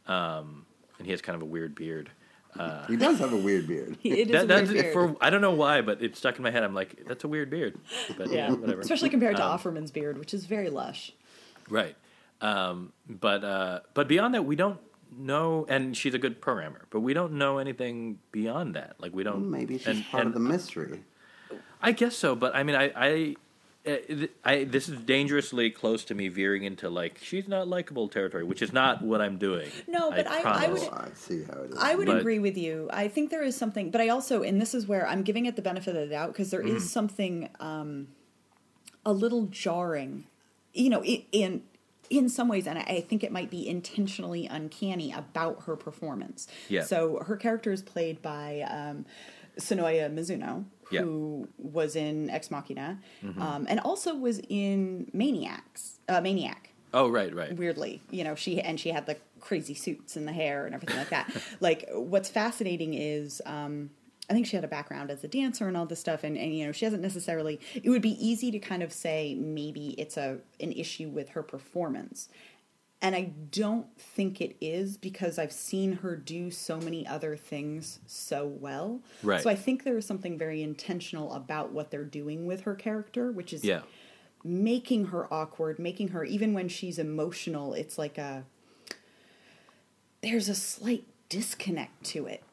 [0.07, 0.65] um,
[0.97, 2.09] and he has kind of a weird beard.
[2.87, 3.97] He does have a weird beard.
[4.03, 4.93] it is That, a that's weird beard.
[4.93, 6.63] for I don't know why, but it stuck in my head.
[6.63, 7.77] I'm like, that's a weird beard,
[8.17, 8.79] but yeah, yeah whatever.
[8.81, 11.11] especially compared to Um, offerman's beard which is very lush
[11.69, 11.95] Right.
[12.41, 14.79] Um, but uh, but beyond that, we don't
[15.19, 15.65] know.
[15.69, 18.95] And she's a good programmer, but we don't know anything beyond that.
[18.99, 19.49] Like we don't.
[19.49, 21.03] Maybe she's and- part and of the mystery.
[21.81, 22.91] I guess so, but I mean, I.
[22.95, 23.35] I
[23.85, 23.97] uh,
[24.45, 28.61] I, this is dangerously close to me veering into like she's not likable territory, which
[28.61, 29.69] is not what I'm doing.
[29.89, 30.79] No, but I- I promise.
[30.83, 31.77] would- Oh, I see how it is.
[31.77, 32.87] I would But- agree with you.
[32.93, 35.57] I think there is something, but I also, and this is where I'm giving it
[35.57, 36.79] the benefit of the doubt because there is Mm-hmm.
[36.97, 38.07] something um,
[39.05, 40.27] a little jarring,
[40.73, 41.63] you know, i- in
[42.17, 46.47] in some ways, and I think it might be intentionally uncanny about her performance.
[46.69, 46.83] Yeah.
[46.83, 49.05] So her character is played by um,
[49.59, 51.01] Sonoya Mizuno, Yeah.
[51.01, 53.41] who was in Ex Machina, Mm-hmm.
[53.41, 57.55] um, and also was in Maniacs, uh, Maniac Oh right, right.
[57.57, 60.95] weirdly you know she and she had the crazy suits and the hair and everything
[60.97, 61.27] like that
[61.59, 63.89] like what's fascinating is um
[64.29, 66.55] i think she had a background as a dancer and all this stuff and, and
[66.57, 70.17] you know she hasn't necessarily it would be easy to kind of say maybe it's
[70.17, 72.29] a an issue with her performance
[73.01, 77.99] and i don't think it is because i've seen her do so many other things
[78.05, 79.41] so well Right.
[79.41, 83.31] so i think there is something very intentional about what they're doing with her character
[83.31, 83.81] which is Yeah.
[84.45, 88.45] making her awkward, making her even when she's emotional, it's like a
[90.21, 92.43] there's a slight disconnect to it.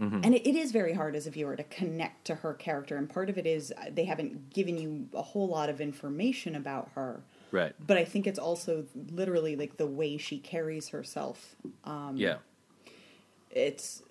[0.00, 3.08] And it, it is very hard as a viewer to connect to her character, and
[3.08, 6.88] part of it is uh, they haven't given you a whole lot of information about
[6.94, 7.20] her.
[7.52, 7.74] Right.
[7.86, 11.54] But I think it's also literally like the way she carries herself.
[11.84, 12.36] Um, yeah.
[13.50, 14.02] It's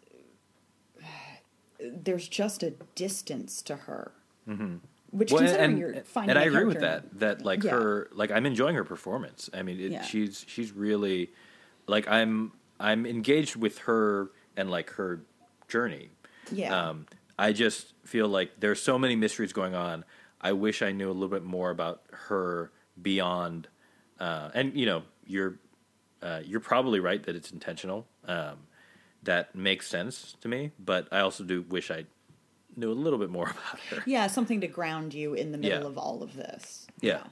[1.79, 4.11] there's just a distance to her,
[4.47, 4.75] mm-hmm.
[5.11, 7.19] which Well, considering and, you're finding and I agree with that.
[7.19, 7.71] That like Yeah.
[7.71, 9.49] her, like I'm enjoying her performance.
[9.53, 10.03] I mean, it, Yeah.
[10.03, 11.31] she's she's really
[11.87, 15.21] like I'm I'm engaged with her and like her
[15.69, 16.09] journey.
[16.51, 16.89] Yeah.
[16.89, 17.05] Um,
[17.37, 20.03] I just feel like there's so many mysteries going on.
[20.41, 23.67] I wish I knew a little bit more about her beyond.
[24.19, 25.59] Uh, and you know, you're
[26.21, 28.05] uh, you're probably right that it's intentional.
[28.25, 28.57] Um,
[29.23, 32.05] that makes sense to me, but I also do wish I
[32.75, 34.03] knew a little bit more about her.
[34.05, 35.87] Yeah, something to ground you in the middle Yeah.
[35.87, 36.87] of all of this.
[37.01, 37.23] Yeah.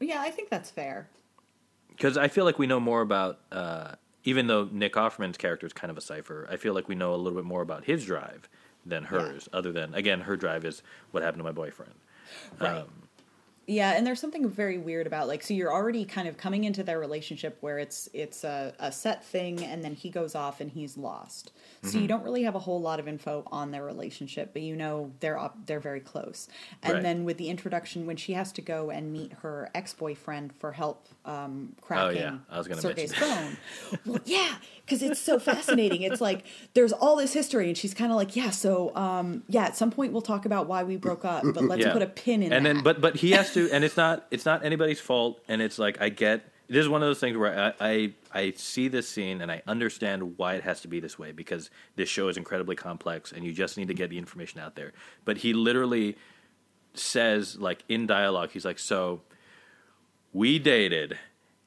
[0.00, 1.08] Yeah, I think that's fair.
[1.88, 3.92] Because I feel like we know more about, uh,
[4.24, 7.14] even though Nick Offerman's character is kind of a cipher, I feel like we know
[7.14, 8.48] a little bit more about his drive
[8.84, 11.94] than hers, other than, again, her drive is what happened to my boyfriend.
[12.60, 12.78] Right.
[12.78, 13.03] Um,
[13.66, 16.82] Yeah, and there's something very weird about like so you're already kind of coming into
[16.82, 20.70] their relationship where it's it's a, a set thing and then he goes off and
[20.70, 21.52] he's lost.
[21.82, 21.98] So Mm-hmm.
[22.00, 25.12] you don't really have a whole lot of info on their relationship, but you know
[25.20, 26.48] they're up they're very close.
[26.82, 27.02] And Right.
[27.02, 31.06] then with the introduction when she has to go and meet her ex-boyfriend for help
[31.24, 32.38] um cracking Oh, yeah.
[32.50, 33.56] I was gonna Sergei's phone.
[34.04, 36.02] well, yeah, cuz it's so fascinating.
[36.02, 39.64] It's like there's all this history and she's kind of like, "Yeah, so um yeah,
[39.64, 41.92] at some point we'll talk about why we broke up, but let's yeah.
[41.92, 44.26] put a pin in and that." then, but but he has to, and it's not
[44.30, 46.50] it's not anybody's fault, and it's like I get.
[46.66, 49.60] This is one of those things where I, I I see this scene and I
[49.66, 53.44] understand why it has to be this way because this show is incredibly complex and
[53.44, 54.92] you just need to get the information out there.
[55.26, 56.16] But he literally
[56.94, 59.22] says like in dialogue, he's like, "So
[60.32, 61.18] we dated."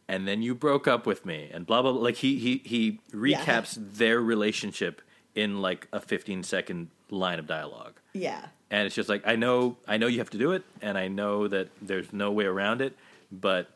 [0.09, 2.01] And then you broke up with me, and blah blah blah.
[2.01, 3.43] Like he he he Yeah.
[3.43, 5.01] recaps their relationship
[5.35, 8.47] in like a fifteen second line of dialogue yeah.
[8.71, 11.07] And it's just like I know I know you have to do it, and I
[11.07, 12.95] know that there's no way around it,
[13.31, 13.69] but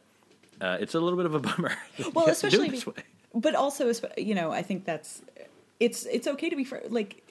[0.60, 1.74] uh, it's a little bit of a bummer.
[2.14, 2.94] well have to do especially this way.
[3.34, 5.22] but also you know i think that's
[5.80, 7.24] it's it's okay to be fr- like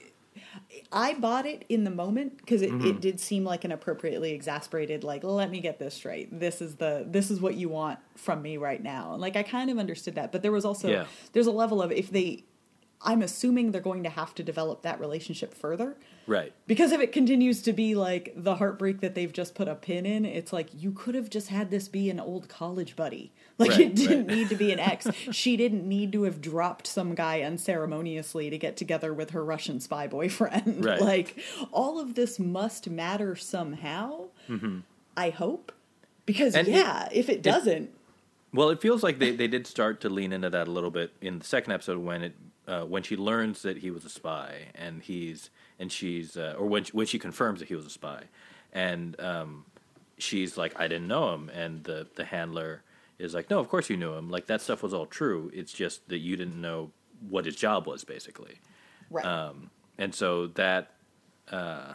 [0.93, 2.87] i bought it in the moment because it, Mm-hmm.
[2.87, 6.77] it did seem like an appropriately exasperated like let me get this straight this is
[6.77, 9.79] the this is what you want from me right now and like i kind of
[9.79, 11.05] understood that but there was also Yeah.
[11.33, 12.45] there's a level of if they
[13.03, 15.97] i'm assuming they're going to have to develop that relationship further
[16.31, 16.53] Right.
[16.67, 20.07] because if it continues to be like the heartbreak that they've just put a pin
[20.07, 23.33] in, it's like you could have just had this be an old college buddy.
[23.61, 24.37] Like Right, it didn't right.
[24.39, 25.07] need to be an ex.
[25.33, 29.81] she didn't need to have dropped some guy unceremoniously to get together with her Russian
[29.81, 30.83] spy boyfriend.
[30.91, 31.01] Right.
[31.01, 31.39] Like
[31.73, 34.29] all of this must matter somehow.
[35.17, 35.73] I hope.
[36.27, 36.59] Because Mm-hmm.
[36.61, 37.91] And it- yeah, if it doesn't,
[38.55, 41.13] Well, it feels like they, they did start to lean into that a little bit
[41.21, 42.35] in the second episode when it
[42.69, 46.67] uh, when she learns that he was a spy and he's and she's uh, or
[46.67, 48.25] when she, when she confirms that he was a spy,
[48.73, 49.65] and um,
[50.19, 52.83] she's like, I didn't know him, and the the handler
[53.19, 54.31] is like, No, of course you knew him.
[54.31, 55.51] Like that stuff was all true.
[55.53, 56.93] It's just that you didn't know
[57.29, 58.61] what his job was, basically.
[59.11, 59.25] right.
[59.27, 60.93] Um, and so that,
[61.51, 61.95] uh,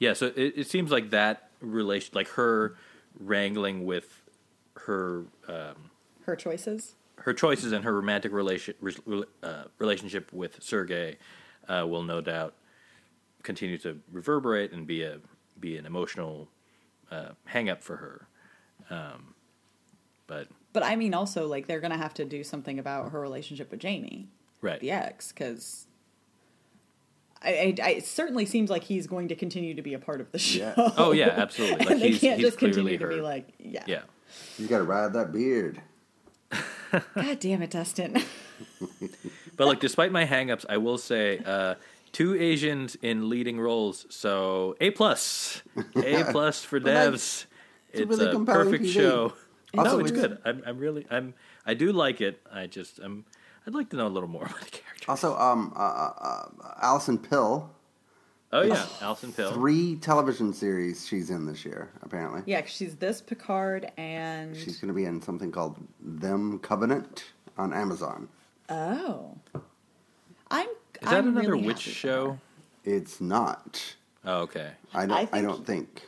[0.00, 2.74] yeah, so it, it seems like that relation, like her
[3.20, 4.22] wrangling with
[4.86, 5.90] her um,
[6.26, 6.94] her choices.
[7.18, 8.74] her choices and her romantic relation
[9.42, 11.18] uh, relationship with Sergei
[11.68, 12.54] uh, will no doubt
[13.44, 15.18] continue to reverberate and be a
[15.60, 16.48] be an emotional
[17.12, 18.26] uh, hang up for her.
[18.90, 19.34] Um,
[20.26, 23.70] but But I mean also like they're gonna have to do something about her relationship
[23.70, 24.26] with Jamie.
[24.60, 25.86] right, the ex because
[27.42, 30.32] I, I, it certainly seems like he's going to continue to be a part of
[30.32, 30.72] the show.
[30.78, 30.90] Yeah.
[30.96, 31.76] Oh, yeah, absolutely.
[31.84, 33.84] Like, and they he's- can't he's just continue clearly to be her- like, yeah.
[33.86, 34.00] yeah.
[34.58, 35.82] You got to ride that beard.
[37.14, 38.22] God damn it, Dustin.
[39.56, 41.74] But like, despite my hangups, I will say uh,
[42.14, 44.06] two Asians in leading roles.
[44.08, 45.62] So A plus,
[45.96, 47.46] A plus for Well, that's- devs.
[47.90, 48.92] it's a It's really a perfect TV.
[48.92, 49.32] show.
[49.76, 50.38] Also, no, it's it's- good.
[50.46, 51.34] I'm, I'm really, I'm,
[51.66, 52.40] I do like it.
[52.50, 53.24] I just, I'm,
[53.66, 55.10] I'd like to know a little more about the character.
[55.10, 56.12] Also, um, uh, uh,
[56.62, 57.68] uh, Alison Pill,
[58.52, 59.52] Oh yeah, Alison Pill.
[59.52, 62.40] three television series she's in this year, apparently.
[62.46, 67.24] Yeah, she's this Picard and She's going to be in something called Them Covenant
[67.58, 68.28] on Amazon.
[68.68, 69.36] oh,
[70.52, 70.68] I'm.
[71.04, 72.38] Is that I'm another really witch happy for show?
[72.84, 73.94] It's not.
[74.24, 74.70] Oh, okay.
[74.92, 75.12] I don't.
[75.16, 76.02] I I, think- don't think.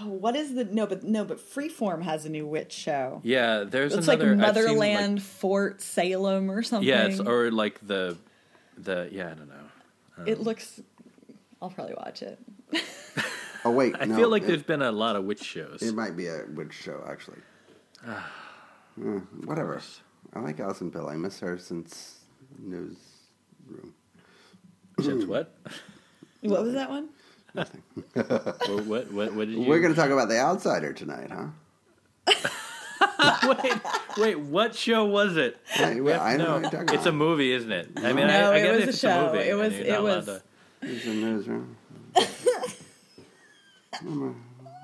[0.00, 0.86] Oh, what is the no?
[0.86, 3.20] But no, but Freeform has a new witch show.
[3.22, 4.34] Yeah, there's It's another.
[4.36, 6.88] like I've seen, like- Motherland Fort Salem or something.
[6.88, 8.16] yeah, it's, or like the,
[8.76, 10.24] the yeah, I don't know.
[10.26, 10.80] it looks.
[11.62, 12.38] I'll probably watch it.
[13.64, 15.82] Oh wait, I no, feel like it, there's been a lot of witch shows.
[15.82, 17.38] it might be a witch show actually.
[18.06, 18.12] Eh,
[19.44, 19.80] whatever.
[20.34, 21.08] I like Alison Pill.
[21.08, 22.20] I miss her since
[23.68, 23.94] Newsroom.
[25.00, 25.54] Since what?
[26.42, 27.08] What was that one?
[27.54, 27.82] Nothing.
[28.16, 29.60] Or what, what, what did you?
[29.68, 31.46] We're going to talk about The Outsider tonight, huh?
[33.62, 33.74] wait,
[34.18, 34.38] wait.
[34.40, 35.56] What show was it?
[35.78, 37.90] Yeah, well, I know no, what it's a movie, isn't it?
[37.96, 39.26] I mean, No, I, I it was a it's show.
[39.32, 39.48] movie.
[39.48, 40.42] It was- it was- to-
[40.82, 41.76] It's a newsroom.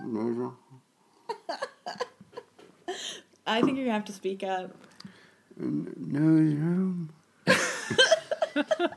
[0.06, 0.56] newsroom.
[3.46, 4.74] I think you're gonna have to speak up.
[5.58, 7.10] Newsroom.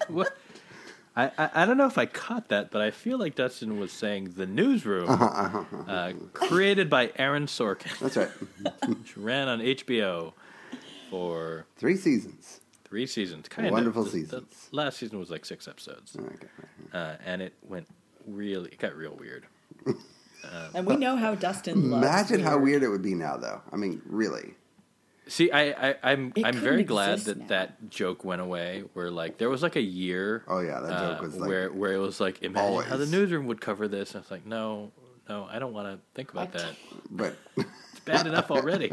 [0.08, 0.36] What?
[1.18, 3.91] I, I, I don't know if I caught that, but I feel like Dustin was
[3.93, 8.30] saying the newsroom, uh, created by Aaron Sorkin, That's right.
[8.88, 10.34] which ran on HBO
[11.10, 12.60] for Three seasons.
[12.84, 13.47] three seasons.
[13.47, 14.08] Kind Wonderful of.
[14.08, 14.68] wonderful seasons.
[14.72, 16.47] The last season was like six episodes, Okay.
[16.93, 16.99] right.
[17.01, 17.88] uh, and it went
[18.28, 18.70] really.
[18.72, 19.45] It got real weird.
[20.76, 22.06] And we know how Dustin loves.
[22.06, 23.62] Imagine how weird it would be now, though.
[23.74, 24.53] I mean, really.
[25.28, 27.47] See, I, I I'm It I'm very glad that now.
[27.47, 28.84] that joke went away.
[28.93, 30.43] Where like there was like a year.
[30.47, 33.07] Oh, yeah, that joke uh, was, like, where where it was like imagine how the
[33.07, 34.11] newsroom would cover this.
[34.11, 34.91] And I was like, no,
[35.28, 36.76] no, I don't want to think about I- that.
[37.09, 37.36] But
[37.95, 38.91] It's bad enough already.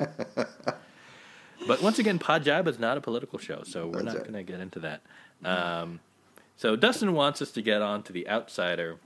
[1.66, 4.42] but once again, Podjiba is not a political show, so we're That's not going to
[4.42, 5.02] get into that.
[5.44, 6.00] Um,
[6.56, 8.96] so Dustin wants us to get on to The Outsider,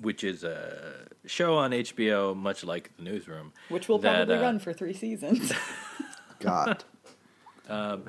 [0.00, 3.52] which is a show on HBO, much like The Newsroom.
[3.70, 5.52] which will that, probably uh, run for three seasons.
[6.42, 6.84] God.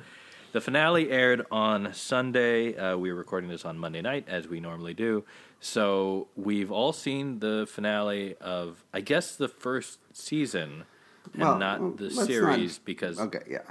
[0.52, 2.76] The finale aired on Sunday.
[2.76, 5.24] Uh, we were recording this on Monday night, as we normally do.
[5.58, 10.84] So we've all seen the finale of, I guess, the first season,
[11.32, 13.62] and Well, not the let's not- series because Okay, yeah.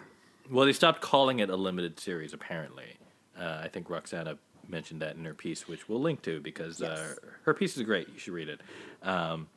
[0.51, 2.33] well, they stopped calling it a limited series.
[2.33, 2.97] Apparently,
[3.39, 4.37] uh, I think Roxana
[4.67, 8.09] mentioned that in her piece, which we'll link to because uh, her piece is great.
[8.09, 8.59] You should read it.
[9.03, 9.47] Um,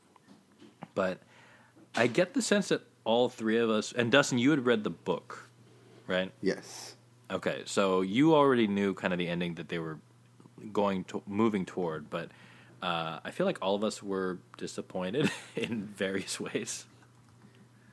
[0.95, 1.19] but
[1.97, 4.91] I get the sense that all three of us, and Dustin, you had read the
[4.91, 5.49] book,
[6.07, 6.31] right?
[6.43, 6.97] Yes.
[7.31, 9.99] Okay, so you already knew kind of the ending that they were
[10.73, 12.31] going to moving toward, but
[12.83, 16.85] uh, I feel like all of us were disappointed in various ways.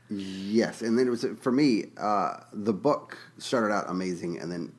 [0.10, 1.86] Yes, and then it was for me.
[1.98, 4.72] Uh, the book started out amazing, and then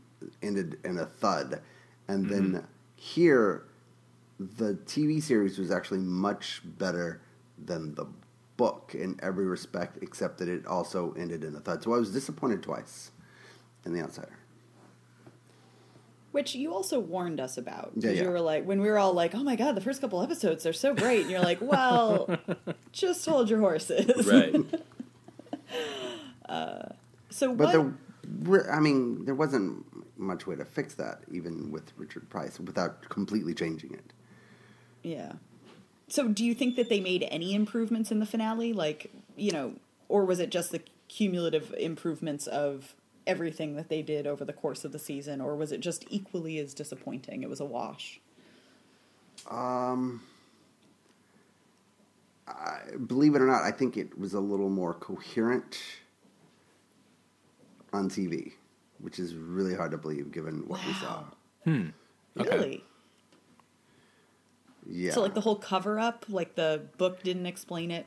[0.42, 1.62] ended in a thud,
[2.08, 2.66] and then
[2.96, 3.64] here,
[4.38, 7.20] the TV series was actually much better
[7.64, 8.06] than the
[8.56, 11.82] book in every respect, except that it also ended in a thud.
[11.82, 13.10] So I was disappointed twice
[13.84, 14.38] in The Outsider.
[16.32, 17.92] Which you also warned us about.
[17.94, 18.22] Yeah, Because yeah.
[18.24, 20.64] you were like, when we were all like, oh my god, the first couple episodes,
[20.64, 21.22] they're so great.
[21.22, 22.36] And you're like, well,
[22.92, 24.26] just hold your horses.
[24.26, 24.56] Right.
[26.46, 26.90] Uh,
[27.30, 27.92] so But what?
[28.22, 29.84] there, I mean, there wasn't
[30.18, 34.12] much way to fix that, even with Richard Price, without completely changing it.
[35.02, 35.32] Yeah.
[36.14, 38.72] So do you think that they made any improvements in the finale?
[38.72, 39.72] Like, you know,
[40.08, 42.94] or was it just the cumulative improvements of
[43.26, 46.60] everything that they did over the course of the season, or was it just equally
[46.60, 47.42] as disappointing?
[47.42, 48.20] It was a wash.
[49.50, 50.22] Um,
[52.46, 55.80] I, believe it or not, I think it was a little more coherent
[57.92, 58.52] on TV,
[59.00, 61.24] which is really hard to believe given what we saw.
[61.66, 61.86] Wow.
[62.38, 62.56] Okay.
[62.56, 62.84] Really?
[64.88, 65.12] Yeah.
[65.12, 68.06] So like the whole cover up, like the book didn't explain it.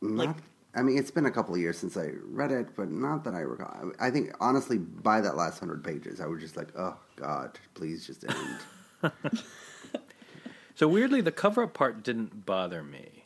[0.00, 0.36] Not, like-
[0.74, 3.34] I mean, it's been a couple of years since I read it, but not that
[3.34, 3.90] I recall.
[3.98, 8.06] I think honestly, by that last hundred pages, I was just like, "Oh God, please
[8.06, 9.12] just end."
[10.74, 13.24] So weirdly, the cover up part didn't bother me.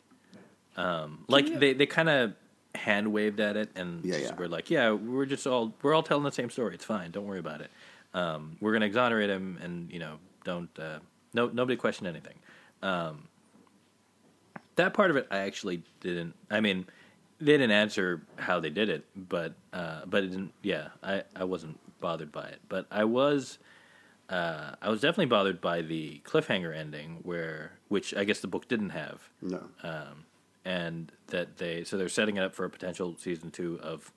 [0.75, 2.33] Um, like you- they, they kind of
[2.73, 4.31] hand waved at it, and Yeah, yeah.
[4.35, 6.73] we're like, yeah, we're just all we're all telling the same story.
[6.73, 7.11] It's fine.
[7.11, 7.69] Don't worry about it.
[8.15, 10.97] Um, we're gonna exonerate him, and you know, don't uh,
[11.35, 12.33] no nobody question anything.
[12.83, 13.27] Um,
[14.75, 16.35] that part of it, I actually didn't.
[16.51, 16.85] I mean,
[17.39, 20.53] they didn't answer how they did it, but uh, but it didn't.
[20.61, 23.57] Yeah, I I wasn't bothered by it, but I was.
[24.29, 28.67] Uh, I was definitely bothered by the cliffhanger ending, where which I guess the book
[28.67, 30.25] didn't have, No, um,
[30.65, 34.11] and that they so they're setting it up for a potential season two of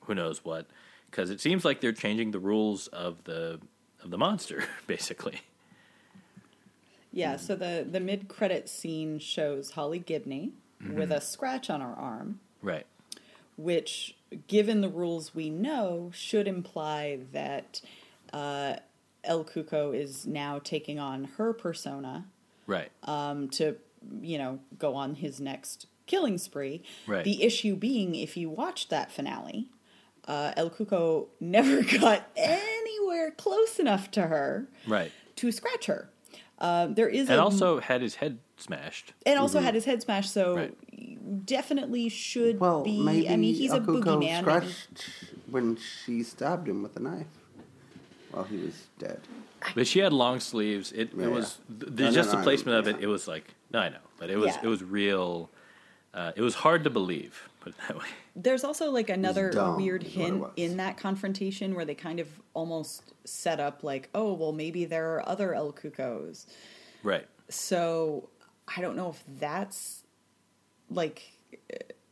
[0.00, 0.66] who knows what,
[1.10, 3.60] because it seems like they're changing the rules of the
[4.02, 5.40] of the monster basically.
[7.12, 10.52] Yeah, so the the mid credit scene shows Holly Gibney
[10.94, 12.86] with a scratch on her arm, Right.
[13.56, 14.16] which,
[14.48, 17.80] given the rules we know, should imply that
[18.32, 18.76] uh,
[19.22, 22.26] El Cuco is now taking on her persona
[22.66, 22.90] Right.
[23.04, 23.76] um, to,
[24.20, 26.82] you know, go on his next killing spree.
[27.06, 27.22] Right.
[27.24, 29.68] The issue being, if you watched that finale,
[30.26, 35.12] uh, El Cuco never got anywhere close enough to her right.
[35.36, 36.08] to scratch her.
[36.62, 39.12] Uh, there is And a, also had his head smashed.
[39.26, 41.44] and also had his head smashed, so Right.
[41.46, 43.02] definitely should well, be.
[43.02, 44.40] maybe I mean, he's a Akuko boogeyman.
[44.42, 45.10] scratched
[45.50, 47.26] when she stabbed him with a knife.
[48.30, 49.20] while he was dead.
[49.74, 50.90] But she had long sleeves.
[50.92, 51.80] It, Yeah, it was yeah.
[51.80, 52.94] th- No, no, just no, the placement of yeah.
[52.96, 53.02] it.
[53.02, 54.60] It was like no, I know, but it was Yeah.
[54.62, 55.50] it was real.
[56.14, 57.48] Uh, it was hard to believe.
[57.62, 58.06] Put it that way.
[58.34, 61.94] There's also like another dumb, weird is what it hint in that confrontation where they
[61.94, 66.46] kind of almost set up like, oh, well, maybe there are other El Cucos.
[67.04, 67.26] Right.
[67.48, 68.30] So
[68.76, 70.02] I don't know if that's
[70.90, 71.22] like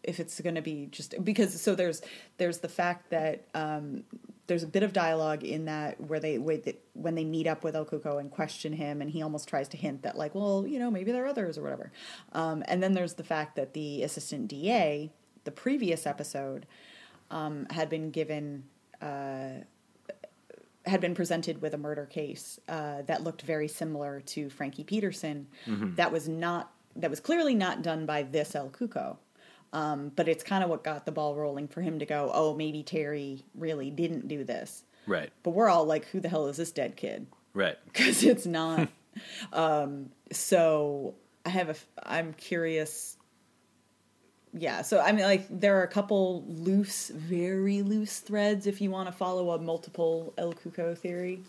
[0.03, 2.01] if it's going to be just because so there's
[2.38, 4.05] there's the fact that um,
[4.46, 7.64] there's a bit of dialogue in that where they wait that when they meet up
[7.64, 10.64] with El Cuco and question him and he almost tries to hint that like well
[10.66, 11.92] you know maybe there are others or whatever
[12.32, 15.11] um, and then there's the fact that the assistant DA
[15.45, 16.66] the previous episode
[17.30, 18.64] um, had been given
[19.01, 19.62] uh,
[20.86, 25.47] had been presented with a murder case uh, that looked very similar to Frankie Peterson.
[25.97, 29.16] That was not that was clearly not done by this El Cuco.
[29.72, 32.55] Um, but it's kind of what got the ball rolling for him to go, oh,
[32.57, 34.82] maybe Terry really didn't do this.
[35.07, 35.30] Right.
[35.45, 37.26] But we're all like, who the hell is this dead kid?
[37.55, 37.78] Right.
[37.86, 38.88] Because it's not.
[39.53, 41.14] um, so
[41.47, 41.74] I have a.
[42.03, 43.16] I'm curious.
[44.53, 48.90] Yeah, so I mean, like, there are a couple loose, very loose threads if you
[48.90, 51.42] want to follow a multiple El Cuco theory.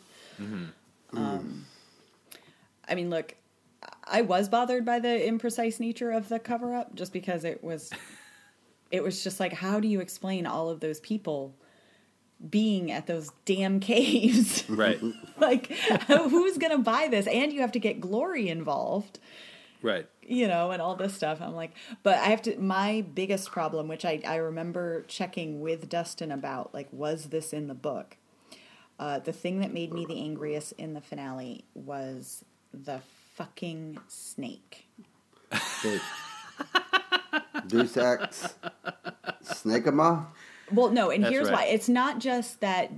[1.13, 1.65] Um,
[2.87, 3.35] I mean, look,
[4.03, 7.91] I was bothered by the imprecise nature of the cover up just because it was
[8.91, 11.55] it was just like how do you explain all of those people
[12.49, 14.63] being at those damn caves?
[14.69, 14.99] Right.
[15.37, 15.67] like
[16.07, 19.19] who's going to buy this and you have to get glory involved
[19.81, 20.07] right.
[20.31, 21.41] You know, and all this stuff.
[21.41, 21.71] I'm like,
[22.03, 22.57] but I have to.
[22.57, 27.67] My biggest problem, which I I remember checking with Dustin about, like, was this in
[27.67, 28.17] the book?
[28.99, 33.01] Uh, the thing that made me the angriest in the finale was the
[33.35, 34.87] fucking snake.
[35.53, 35.99] Okay.
[37.67, 38.55] Deus Ex,
[39.43, 40.27] Snakema.
[40.71, 41.65] Well, no, and That's here's right.
[41.65, 41.65] why.
[41.65, 42.91] It's not just that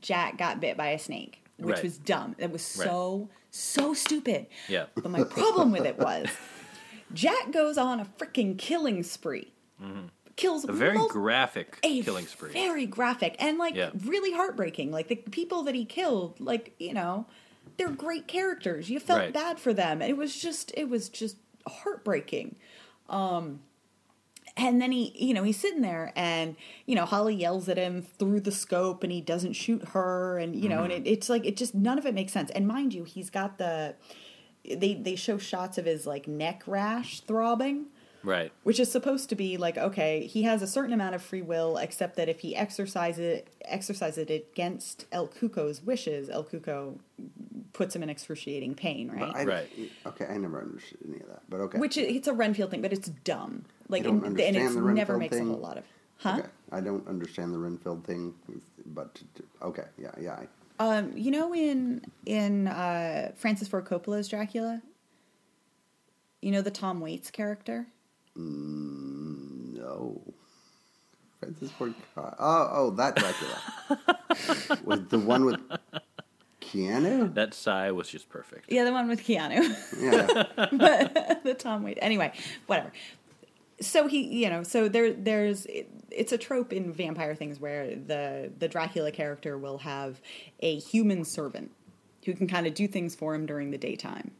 [0.00, 1.84] Jack got bit by a snake, which Right.
[1.84, 2.34] was dumb.
[2.38, 2.88] It was Right.
[2.88, 4.46] so so stupid.
[4.68, 4.86] Yeah.
[4.94, 6.26] But my problem with it was
[7.12, 9.52] Jack goes on a freaking killing spree.
[10.36, 10.70] Kills Mm-hmm.
[10.70, 12.52] A very graphic a killing spree.
[12.52, 13.90] Very graphic and like Yeah.
[14.04, 14.90] really heartbreaking.
[14.90, 17.26] Like the people that he killed, like, you know,
[17.76, 18.88] they're great characters.
[18.90, 19.32] You felt Right.
[19.32, 20.00] bad for them.
[20.02, 21.36] It was just it was just
[21.66, 22.56] heartbreaking.
[23.08, 23.60] Um
[24.56, 28.02] and then he, you know, he's sitting there and, you know, Holly yells at him
[28.02, 31.46] through the scope and he doesn't shoot her and, you know, and it, it's like,
[31.46, 32.50] it just, none of it makes sense.
[32.50, 33.94] And mind you, he's got the,
[34.64, 37.86] they, they show shots of his like neck rash throbbing
[38.22, 38.52] Right.
[38.64, 41.78] which is supposed to be like okay he has a certain amount of free will
[41.78, 46.98] except that if he exercises it exercises it against el cuco's wishes el cuco
[47.72, 49.68] puts him in excruciating pain right I, Right.
[50.04, 51.78] Okay, I never understood any of that, but okay.
[51.78, 54.74] which it- it's a renfield thing but it's dumb like don't and, and understand it's
[54.74, 55.48] the never Renfield makes thing.
[55.48, 55.84] a whole lot of
[56.18, 58.34] huh Okay, I don't understand the Renfield thing,
[58.84, 59.18] but
[59.62, 60.32] okay, yeah, yeah.
[60.34, 60.46] I,
[60.80, 64.82] um you know in in uh francis ford coppola's dracula
[66.42, 67.86] you know the tom waits character
[68.36, 70.20] mm, no.
[71.38, 71.94] Francis Ford.
[72.14, 75.58] Coppola- Oh, oh, that Dracula was the one with
[76.60, 77.32] Keanu.
[77.32, 78.70] That sigh was just perfect.
[78.70, 79.62] yeah the one with keanu
[79.98, 80.26] Yeah,
[80.72, 81.98] but the Tom Waits.
[82.02, 82.32] Anyway,
[82.66, 82.92] whatever.
[83.80, 87.96] So he, you know, so there, there's, it, it's a trope in vampire things where
[87.96, 90.20] the the Dracula character will have
[90.60, 91.70] a human servant
[92.24, 94.32] who can kind of do things for him during the daytime,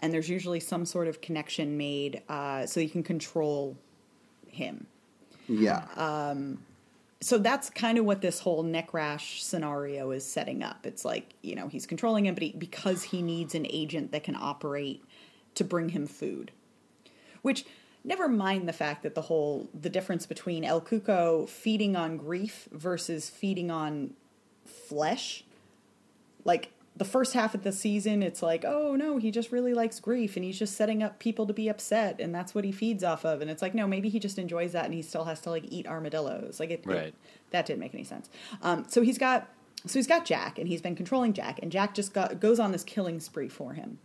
[0.00, 3.76] and there's usually some sort of connection made uh, so you can control
[4.48, 4.86] him.
[5.46, 5.84] yeah.
[5.96, 6.20] Uh,
[7.22, 10.86] So that's kind of what this whole neck rash scenario is setting up.
[10.86, 14.24] It's like you know he's controlling him, but he, because he needs an agent that
[14.24, 15.04] can operate
[15.56, 16.50] to bring him food.
[17.42, 17.64] Which,
[18.04, 22.68] never mind the fact that the whole the difference between El Cuco feeding on grief
[22.72, 24.14] versus feeding on
[24.66, 25.44] flesh.
[26.44, 30.00] Like the first half of the season, it's like, oh no, he just really likes
[30.00, 33.04] grief and he's just setting up people to be upset and that's what he feeds
[33.04, 33.40] off of.
[33.40, 35.64] And it's like, no, maybe he just enjoys that and he still has to like
[35.68, 36.58] eat armadillos.
[36.60, 36.88] Like it, it-
[37.50, 38.28] that didn't make any sense.
[38.62, 39.48] Um, so he's got
[39.86, 42.72] so he's got Jack and he's been controlling Jack and Jack just got goes on
[42.72, 43.98] this killing spree for him.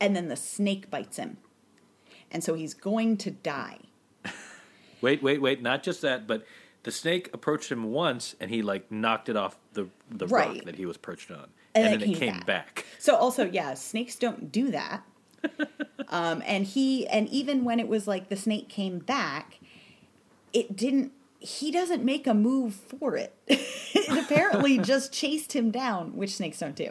[0.00, 1.38] And then the snake bites him.
[2.30, 3.78] And so he's going to die.
[5.00, 5.62] Wait, wait, wait.
[5.62, 6.44] Not just that, but
[6.82, 10.64] the snake approached him once, and he like knocked it off the the rock Right.
[10.64, 12.46] that he was perched on, And and, it then it came came back.
[12.46, 12.86] back.
[12.98, 15.02] So also, yeah, snakes don't do that.
[16.08, 19.58] um, and he and even when it was like the snake came back,
[20.52, 21.12] it didn't.
[21.38, 23.34] He doesn't make a move for it.
[23.46, 26.90] it apparently just chased him down, which snakes don't do.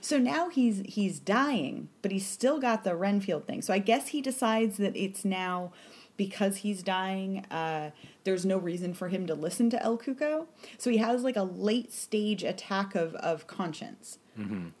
[0.00, 3.62] So now he's he's dying, but he's still got the Renfield thing.
[3.62, 5.72] So I guess he decides that it's now
[6.16, 7.90] because he's dying, uh,
[8.24, 10.46] there's no reason for him to listen to El Cuco.
[10.78, 14.18] So he has like a late stage attack of, of conscience.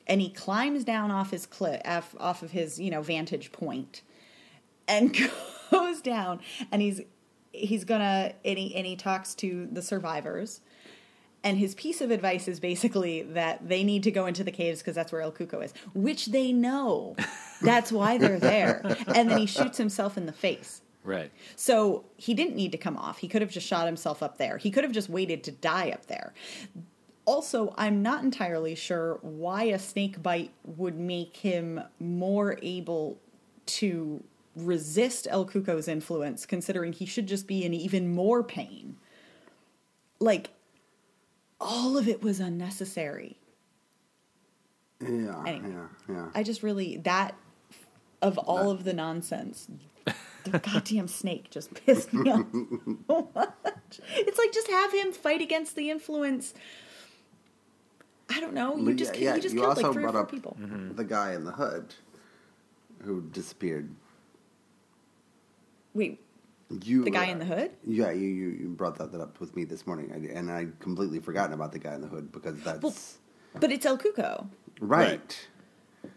[0.06, 4.02] And he climbs down off his cliff, off, off of his, you know, vantage point
[4.86, 5.16] and
[5.70, 6.40] goes down
[6.70, 7.00] and he's
[7.56, 10.60] he's gonna and he, and he talks to the survivors
[11.46, 14.80] and his piece of advice is basically that they need to go into the caves
[14.80, 17.14] because that's where El Cuco is, which they know.
[17.62, 18.82] That's why they're there.
[19.14, 20.82] And then he shoots himself in the face.
[21.04, 21.30] Right.
[21.54, 23.18] So he didn't need to come off.
[23.18, 24.58] He could have just shot himself up there.
[24.58, 26.34] He could have just waited to die up there.
[27.26, 33.18] Also, I'm not entirely sure why a snake bite would make him more able
[33.66, 34.20] to
[34.56, 38.96] resist El Cuco's influence, considering he should just be in even more pain.
[40.18, 40.50] Like,
[41.60, 43.36] all of it was unnecessary.
[45.00, 45.68] Yeah, Anyway.
[45.74, 46.26] yeah, yeah.
[46.34, 47.36] I just really, that,
[48.22, 49.68] of all of the nonsense,
[50.44, 52.46] the goddamn snake just pissed me off
[53.06, 54.00] so much.
[54.14, 56.54] It's like just have him fight against the influence.
[58.30, 58.76] I don't know.
[58.76, 60.56] You just yeah, you just you killed like three or four people.
[60.58, 61.94] the guy in the hood
[63.04, 63.90] who disappeared.
[65.96, 66.20] Wait,
[66.84, 67.70] You, the guy uh, in the hood?
[67.86, 70.78] Yeah, you, you, you brought that, that up with me this morning, I, and I'd
[70.80, 72.94] completely forgotten about the guy in the hood because that's Well,
[73.60, 74.46] But it's El Cuco.
[74.80, 75.48] right.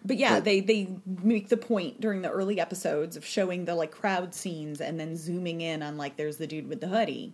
[0.06, 0.88] But yeah, But- they they
[1.24, 5.16] make the point during the early episodes of showing the like crowd scenes and then
[5.18, 7.34] zooming in on like there's the dude with the hoodie,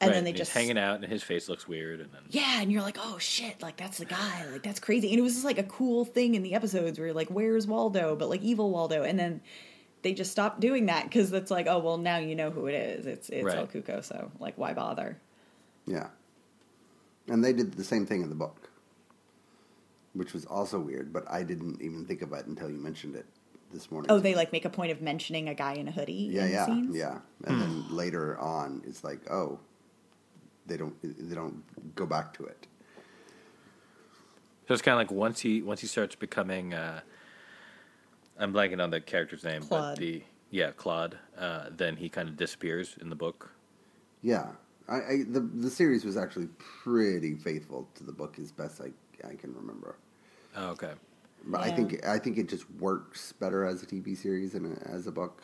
[0.00, 0.14] and right.
[0.14, 2.60] then they and just he's hanging out, and his face looks weird, and then yeah,
[2.62, 5.10] and you're like, oh shit, like that's the guy, like that's crazy.
[5.10, 7.66] And it was just like a cool thing in the episodes where you're like, where's
[7.66, 8.14] Waldo?
[8.14, 9.40] But like evil Waldo, and then
[10.06, 12.74] they just stopped doing that because it's like, oh well, now you know who it
[12.74, 13.06] is.
[13.06, 13.56] It's it's Right.
[13.56, 15.18] El Cuco, so like why bother?
[15.84, 16.10] Yeah.
[17.26, 18.70] And they did the same thing in the book,
[20.12, 23.26] which was also weird, but I didn't even think of it until you mentioned it
[23.72, 24.08] this morning.
[24.12, 26.30] Oh, they like make a point of mentioning a guy in a hoodie.
[26.30, 26.96] yeah, in yeah, the scenes?
[26.96, 27.18] yeah.
[27.44, 29.58] And then later on, it's like, oh,
[30.66, 31.64] they don't they don't
[31.96, 32.68] go back to it.
[34.68, 37.00] So it's kind of like once he once he starts becoming, uh,
[38.38, 39.94] I'm blanking on the character's name, Claude.
[39.96, 41.18] but the yeah Claude.
[41.36, 43.50] Uh, then he kind of disappears in the book.
[44.22, 44.48] Yeah,
[44.88, 48.92] I, I the the series was actually pretty faithful to the book as best I
[49.26, 49.96] I can remember.
[50.56, 50.92] Oh, okay.
[51.48, 54.90] But I think I think it just works better as a TV series than a,
[54.90, 55.42] as a book.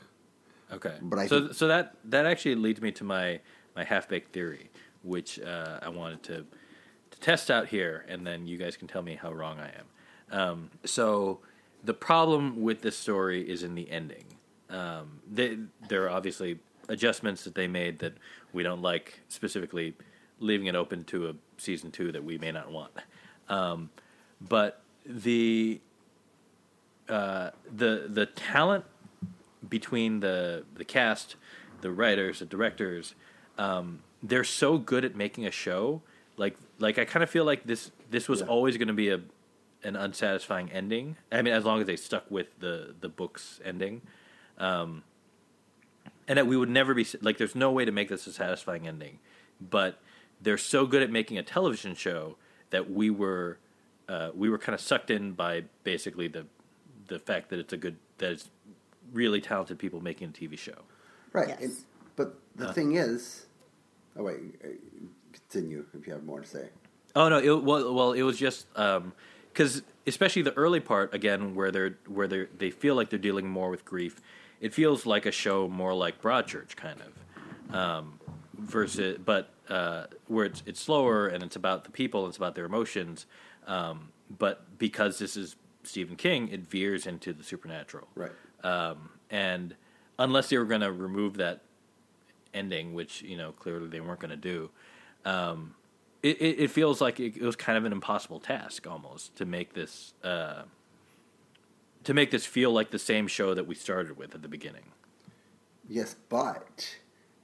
[0.72, 0.96] Okay.
[1.00, 3.40] But I so think- so that that actually leads me to my
[3.76, 4.70] my half baked theory,
[5.02, 6.46] which uh, I wanted to
[7.10, 9.86] to test out here, and then you guys can tell me how wrong I am.
[10.40, 11.40] Um, so
[11.84, 14.24] the problem with this story is in the ending.
[14.70, 15.58] Um, they,
[15.88, 16.58] there are obviously
[16.88, 18.14] adjustments that they made that
[18.52, 19.94] we don't like, specifically
[20.38, 22.92] leaving it open to a season two that we may not want.
[23.48, 23.90] Um,
[24.40, 25.80] but the
[27.08, 28.84] uh, the the talent
[29.68, 31.36] between the the cast,
[31.80, 33.14] the writers, the directors,
[33.58, 36.00] um, they're so good at making a show.
[36.36, 38.46] Like like I kind of feel like this this was Yeah.
[38.46, 39.20] always going to be a
[39.84, 41.16] an unsatisfying ending.
[41.30, 44.02] I mean, as long as they stuck with the the book's ending,
[44.58, 45.02] um,
[46.28, 47.38] and that we would never be like.
[47.38, 49.18] There's no way to make this a satisfying ending,
[49.60, 49.98] but
[50.40, 52.36] they're so good at making a television show
[52.70, 53.58] that we were
[54.08, 56.46] uh, we were kind of sucked in by basically the
[57.08, 58.50] the fact that it's a good that it's
[59.12, 60.78] really talented people making a TV show.
[61.32, 61.48] Right.
[61.48, 61.60] Yes.
[61.60, 61.76] And-
[62.14, 62.72] but the Uh.
[62.74, 63.46] thing is,
[64.16, 64.38] oh wait,
[65.32, 66.68] continue if you have more to say.
[67.16, 67.38] Oh no!
[67.38, 68.66] It, well, well, it was just
[69.52, 73.48] because, especially the early part, again, where they're where they they feel like they're dealing
[73.48, 74.20] more with grief.
[74.60, 78.20] It feels like a show more like Broadchurch, kind of, um,
[78.56, 82.54] versus, but uh, where it's it's slower and it's about the people, and it's about
[82.54, 83.26] their emotions.
[83.66, 88.08] Um, but because this is Stephen King, it veers into the supernatural.
[88.14, 88.32] Right.
[88.62, 89.74] Um, and
[90.18, 91.62] unless they were going to remove that
[92.54, 94.70] ending, which you know clearly they weren't going to do,
[95.24, 95.74] um,
[96.22, 99.44] it, it, it feels like it, it was kind of an impossible task almost to
[99.44, 100.62] make this uh,
[102.04, 104.84] to make this feel like the same show that we started with at the beginning.
[105.88, 106.96] Yes, but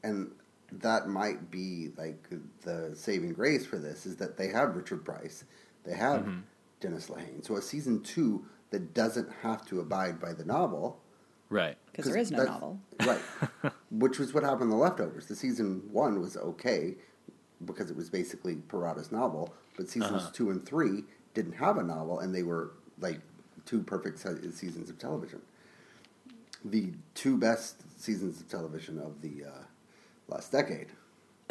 [0.03, 0.33] and
[0.71, 2.29] that might be like
[2.63, 5.45] the saving grace for this is that they have Richard Price,
[5.85, 6.41] they have Mm-hmm.
[6.81, 7.45] Dennis Lehane.
[7.45, 11.01] So a season two that doesn't have to abide by the novel.
[11.51, 11.77] Right.
[11.87, 12.79] because there is no novel.
[13.05, 13.19] Right.
[13.91, 15.27] Which was what happened in The Leftovers.
[15.27, 16.95] The season one was okay
[17.65, 20.31] because it was basically Perrotta's novel, but seasons Uh-huh.
[20.33, 21.05] two and three
[21.35, 23.21] didn't have a novel and they were like
[23.65, 25.41] two perfect se- seasons of television.
[26.65, 29.65] The two best seasons of television of the uh,
[30.29, 30.89] last decade.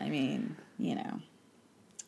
[0.00, 1.20] I mean, you know,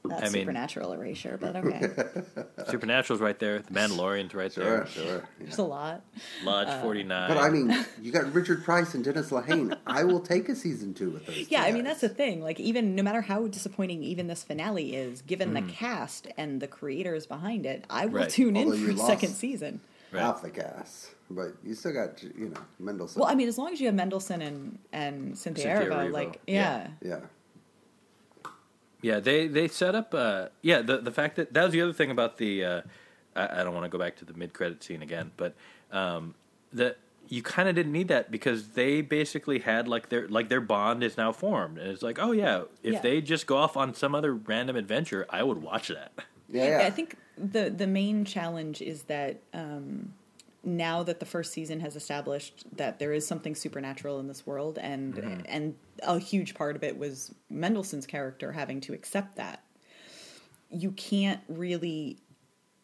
[0.07, 1.91] that's I mean- supernatural erasure, but okay.
[2.71, 3.61] Supernatural's right there.
[3.61, 4.87] The Mandalorian's right Sure, there.
[4.87, 5.29] sure.
[5.41, 6.03] There's a lot.
[6.45, 7.29] Lodge Uh, 49.
[7.29, 9.77] But I mean, you got Richard Price and Dennis Lehane.
[9.87, 11.51] I will take a season two with those.
[11.51, 12.43] Yeah, two I mean that's the thing.
[12.43, 15.67] Like even no matter how disappointing even this finale is, given Mm.
[15.67, 18.31] the cast and the creators behind it, I will Right.
[18.31, 19.81] tune in Although you for lost- second season.
[20.13, 20.21] Right.
[20.23, 23.21] half the gas, but you still got you know Mendelsohn.
[23.21, 26.13] Well, I mean, as long as you have Mendelsohn and and Cynthia, Cynthia Erivo, Erivo,
[26.13, 26.87] like yeah.
[27.03, 27.09] yeah.
[27.09, 27.21] yeah,
[29.05, 30.15] Yeah, they they set up.
[30.15, 32.65] Uh, yeah, the the fact that that was the other thing about the.
[32.65, 32.81] Uh,
[33.37, 35.55] I, I don't want to go back to the mid credit scene again, but
[35.93, 36.35] um,
[36.73, 36.97] that
[37.29, 41.03] you kind of didn't need that because they basically had like their like their bond
[41.03, 43.01] is now formed, and it's like, oh yeah, if Yeah.
[43.01, 46.13] they just go off on some other random adventure, I would watch that.
[46.49, 46.87] yeah, yeah.
[46.87, 50.15] I think the the main challenge is that um,
[50.65, 54.79] now that the first season has established that there is something supernatural in this world,
[54.79, 55.41] and Mm-hmm.
[55.47, 59.62] and a huge part of it was Mendelsohn's character having to accept that.
[60.71, 62.19] You can't really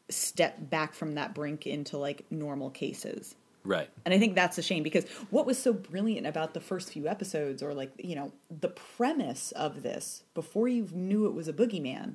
[0.09, 3.35] step back from that brink into like normal cases.
[3.64, 3.91] Right.
[4.05, 7.07] And I think that's a shame because what was so brilliant about the first few
[7.07, 11.53] episodes, or like, you know, the premise of this, before you knew it was a
[11.53, 12.14] boogeyman,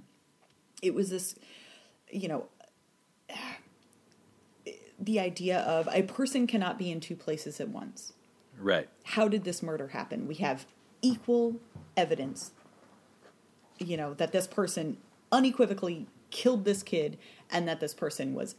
[0.82, 1.36] it was this,
[2.12, 2.48] you know,
[5.00, 8.14] the idea of a person cannot be in two places at once.
[8.58, 8.88] Right.
[9.04, 10.28] How did this murder happen?
[10.28, 10.66] We have
[11.02, 11.58] equal
[11.98, 12.52] evidence,
[13.78, 14.98] you know, that this person
[15.32, 17.18] unequivocally killed this kid
[17.52, 18.56] and that this person was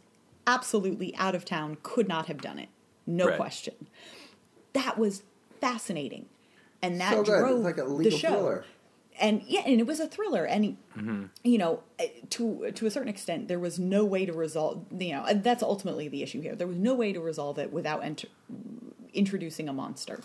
[0.46, 2.68] absolutely out of town, could not have done it.
[3.06, 3.36] No Right.
[3.36, 3.74] question.
[4.74, 5.22] That was
[5.60, 6.26] fascinating.
[6.82, 8.28] And that so drove like a the legal show.
[8.28, 8.64] thriller.
[9.18, 10.44] And yeah, and it was a thriller.
[10.46, 11.24] And Mm-hmm.
[11.44, 11.82] you know,
[12.30, 14.84] to to a certain extent, there was no way to resolve.
[14.98, 16.54] You know, that's ultimately the issue here.
[16.56, 18.28] There was no way to resolve it without enter,
[19.12, 20.20] introducing a monster.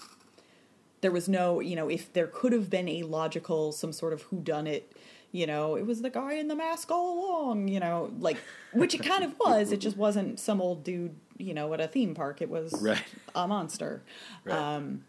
[1.01, 4.21] There was no, you know, if there could have been a logical, some sort of
[4.23, 4.91] who done it.
[5.33, 7.67] You know, it was the guy in the mask all along.
[7.69, 8.37] You know, like
[8.73, 9.71] which it kind of was.
[9.71, 11.15] It just wasn't some old dude.
[11.37, 12.41] You know, at a theme park.
[12.41, 13.03] It was Right.
[13.33, 14.03] a monster.
[14.45, 14.57] Right.
[14.57, 15.03] Um,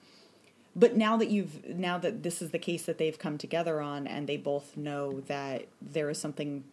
[0.75, 4.07] but now that you've now that this is the case that they've come together on
[4.07, 6.65] and they both know that there is something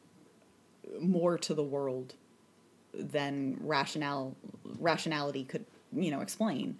[1.01, 2.15] more to the world
[2.93, 4.35] than rationale
[4.79, 6.77] rationality could you know explain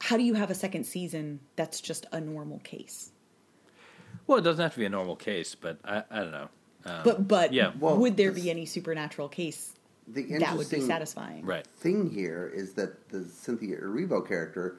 [0.00, 3.10] how do you have a second season that's just a normal case
[4.26, 6.48] Well, it doesn't have to be a normal case, but I, I don't know.
[6.86, 7.72] Um, but but yeah.
[7.78, 9.74] Well, would there be any supernatural case
[10.06, 11.66] The that would be satisfying right.
[11.66, 14.76] thing here is that the Cynthia Erivo character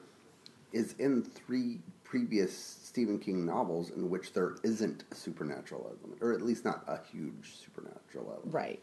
[0.72, 6.32] is in three previous Stephen King novels in which there isn't a supernatural element, or
[6.32, 8.54] at least not a huge supernatural element.
[8.54, 8.80] right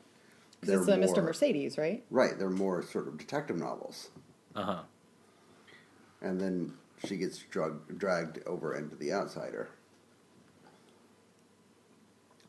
[0.62, 4.10] They're because it's uh, mr mercedes right Right, they're more sort of detective novels.
[4.56, 4.82] Uh huh.
[6.22, 6.74] And then
[7.06, 9.70] she gets drug, dragged over into The Outsider.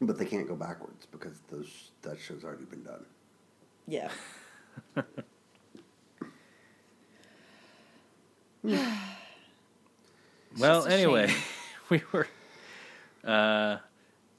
[0.00, 3.04] But they can't go backwards because those, that show's already been done.
[3.86, 4.10] yeah
[8.62, 8.86] Well,
[10.58, 11.36] just a anyway, shame.
[11.90, 12.26] we were.
[13.24, 13.78] Uh,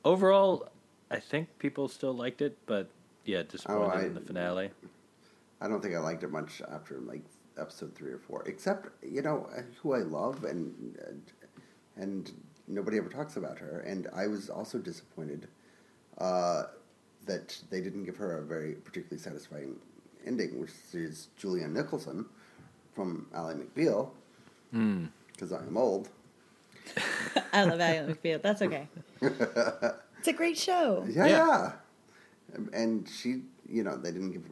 [0.03, 0.67] overall,
[1.09, 2.89] I think people still liked it, but
[3.25, 4.71] yeah, disappointed Oh, I- in the finale.
[5.61, 7.21] I don't think I liked it much after like
[7.57, 9.49] episode three or four, except you know
[9.81, 10.97] who I love and
[11.95, 12.31] and
[12.67, 13.79] nobody ever talks about her.
[13.79, 15.47] And I was also disappointed
[16.17, 16.63] uh,
[17.25, 19.77] that they didn't give her a very particularly satisfying
[20.25, 22.25] ending, which is Julianne Nicholson
[22.93, 24.09] from Ally McBeal,
[25.35, 26.09] because I am old.
[27.53, 28.87] i love Ally mcbeal that's okay
[29.21, 31.37] it's a great show Yeah, Yeah.
[31.37, 31.71] yeah.
[32.73, 34.43] And she, you know, they didn't give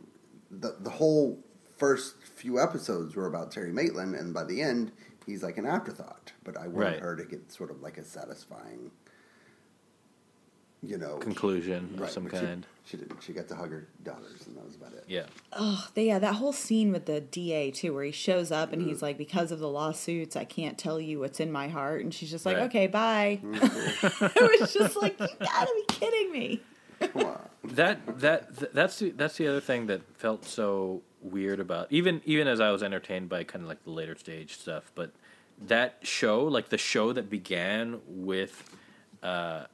[0.51, 1.39] the the whole
[1.77, 4.91] first few episodes were about Terry Maitland, and by the end,
[5.25, 6.33] he's like an afterthought.
[6.43, 6.99] But I wanted Right.
[6.99, 8.91] her to get sort of like a satisfying,
[10.83, 12.65] you know, Conclusion of right, some but she- kind.
[12.85, 13.23] She, didn't.
[13.23, 15.05] She got to hug her daughters, and that was about it.
[15.07, 15.23] Yeah.
[15.53, 18.81] Oh, they, yeah, that whole scene with the DA too, where he shows up and
[18.81, 22.13] he's like, "Because of the lawsuits, I can't tell you what's in my heart," and
[22.13, 22.65] she's just like, Right.
[22.65, 26.61] "Okay, bye." it was just like, "You gotta be kidding me!"
[27.63, 32.21] That that th- that's the, that's the other thing that felt so weird about even
[32.25, 35.11] even as I was entertained by kind of like the later stage stuff, but
[35.67, 38.75] that show, like the show that began with,
[39.21, 39.65] uh,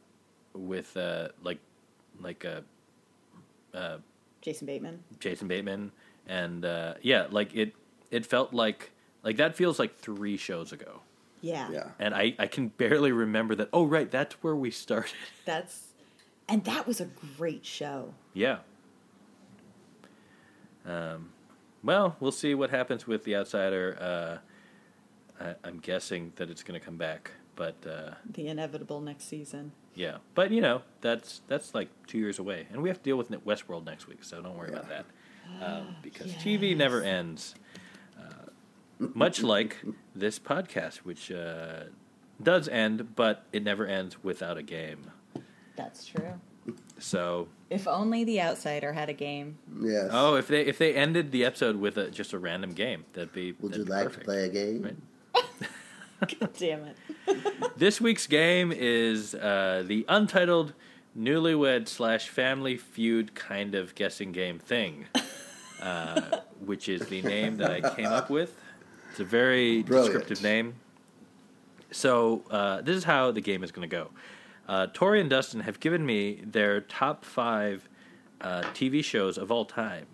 [0.53, 1.59] with uh, like
[2.21, 2.61] like uh,
[3.73, 3.97] uh,
[4.41, 5.03] Jason Bateman.
[5.19, 5.91] Jason Bateman,
[6.27, 7.73] and uh, yeah, like it
[8.11, 8.91] it felt like
[9.23, 11.01] like that feels like three shows ago,
[11.41, 11.87] Yeah, Yeah.
[11.99, 13.69] and I I can barely remember that.
[13.73, 15.13] Oh right, that's where we started.
[15.45, 15.87] that's
[16.47, 18.13] and that was a great show.
[18.33, 18.59] Yeah.
[20.85, 21.29] Um,
[21.83, 23.97] well, we'll see what happens with the outsider.
[25.39, 29.25] Uh, I, I'm guessing that it's going to come back, but uh, The inevitable next
[29.25, 29.71] season.
[29.95, 30.17] Yeah.
[30.35, 33.29] But you know, that's that's like two years away, and we have to deal with
[33.45, 35.05] Westworld next week, so don't worry about that.
[35.61, 37.55] um, because TV never ends.
[38.19, 38.23] Uh,
[38.99, 39.77] much like
[40.15, 41.83] this podcast, which uh,
[42.41, 45.11] does end, but it never ends without a game.
[45.75, 46.33] That's true.
[46.99, 49.57] So, If only the outsider had a game.
[49.81, 50.09] Yes.
[50.11, 53.31] oh, if they if they ended the episode with a, just a random game, that'd
[53.33, 53.53] be.
[53.53, 54.19] Would that'd you be like perfect.
[54.21, 54.83] to play a game?
[54.83, 54.95] Right.
[56.39, 56.97] God damn it.
[57.77, 60.73] This week's game is uh, the untitled
[61.17, 65.05] newlywed slash family feud kind of guessing game thing,
[65.81, 68.55] uh, which is the name that I came up with.
[69.11, 70.13] It's a very Brilliant.
[70.13, 70.75] descriptive name.
[71.91, 74.09] So uh, this is how the game is going to go.
[74.67, 77.87] Uh, Tori and Dustin have given me their top five
[78.41, 80.05] uh, TV shows of all time,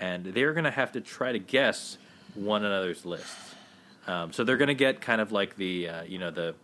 [0.00, 1.98] and they're going to have to try to guess
[2.34, 3.51] one another's lists.
[4.06, 6.54] Um, so they're going to get kind of like the uh, you know the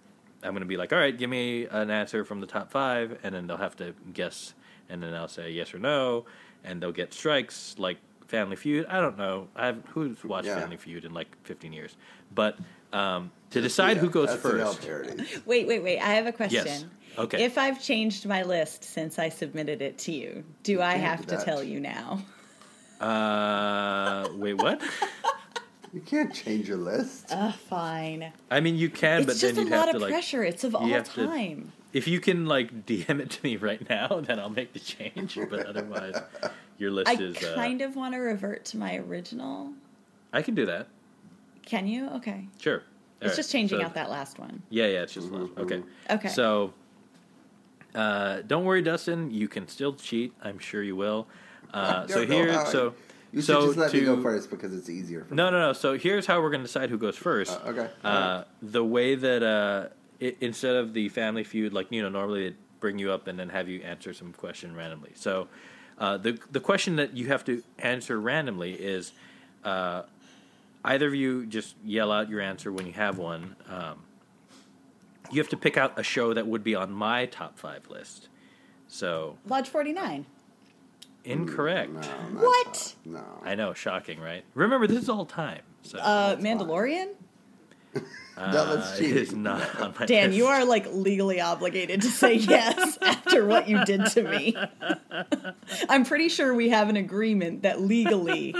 [0.42, 3.18] I'm going to be like, all right, give me an answer from the top five,
[3.22, 4.54] and then they'll have to guess,
[4.88, 6.26] and then I'll say yes or no,
[6.64, 8.86] and they'll get strikes like Family Feud.
[8.88, 9.48] I don't know.
[9.56, 10.60] I've who's watched Yeah.
[10.60, 11.96] Family Feud in like 15 years,
[12.34, 12.56] but
[12.92, 14.88] um, to decide who goes first.
[15.46, 15.98] Wait, wait, wait.
[15.98, 16.64] I have a question.
[16.66, 16.84] Yes.
[17.16, 17.42] Okay.
[17.44, 21.36] If I've changed my list since I submitted it to you, do I have to
[21.36, 21.44] that.
[21.44, 22.22] tell you now?
[23.00, 24.80] Uh, wait, what?
[25.92, 27.26] You can't change your list.
[27.32, 28.32] Uh, fine.
[28.50, 30.10] I mean, you can, but it's then just a you'd lot have of to like.
[30.12, 30.42] pressure.
[30.44, 31.72] It's of all have to- time.
[31.92, 35.38] If you can like DM it to me right now, then I'll make the change.
[35.48, 36.14] But otherwise,
[36.76, 37.42] your list I is.
[37.42, 39.72] Uh, kind of want to revert to my original.
[40.32, 40.88] I can do that.
[41.64, 42.08] Can you?
[42.10, 42.46] Okay.
[42.60, 42.76] Sure.
[42.76, 44.62] It's All right, just changing so- out that last one.
[44.68, 45.50] Yeah, yeah, it's just one.
[45.56, 45.82] okay.
[46.10, 46.28] Okay.
[46.28, 46.72] So,
[47.94, 49.30] uh, don't worry, Dustin.
[49.30, 50.32] You can still cheat.
[50.42, 51.26] I'm sure you will.
[51.72, 52.94] Uh, so don't know here, how- so
[53.32, 55.52] You should so just let to me go first because it's easier for no, me.
[55.52, 55.72] no, no.
[55.72, 57.52] So here's how we're going to decide who goes first.
[57.52, 57.90] Uh, okay.
[58.02, 59.88] Uh, the way that uh,
[60.20, 63.38] i instead of the Family Feud, like you know, normally they bring you up and
[63.38, 65.12] then have you answer some question randomly.
[65.14, 65.48] So
[65.98, 69.12] uh, the the question that you have to answer randomly is
[69.64, 70.02] uh,
[70.84, 73.56] either of you just yell out your answer when you have one.
[73.68, 74.04] Um,
[75.30, 78.28] you have to pick out a show that would be on my top five list.
[78.88, 80.24] So Lodge 49.
[81.28, 81.92] Incorrect.
[81.92, 82.94] No, not What?
[83.04, 83.10] that.
[83.10, 83.24] No.
[83.44, 84.44] I know, shocking, right?
[84.54, 85.62] Remember, this is all time.
[85.82, 87.08] So Uh, Mandalorian?
[88.36, 89.16] That was uh, it cheating.
[89.16, 90.36] is not on my Dan, list.
[90.38, 94.54] you are like legally obligated to say yes after what you did to me.
[95.88, 98.54] I'm pretty sure we have an agreement that legally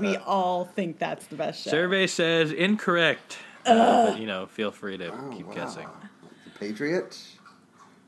[0.00, 1.70] we all think that's the best show.
[1.70, 3.36] Survey says incorrect.
[3.66, 5.54] Uh, but you know, feel free to Oh, keep wow.
[5.54, 5.88] guessing.
[6.44, 7.18] The Patriot?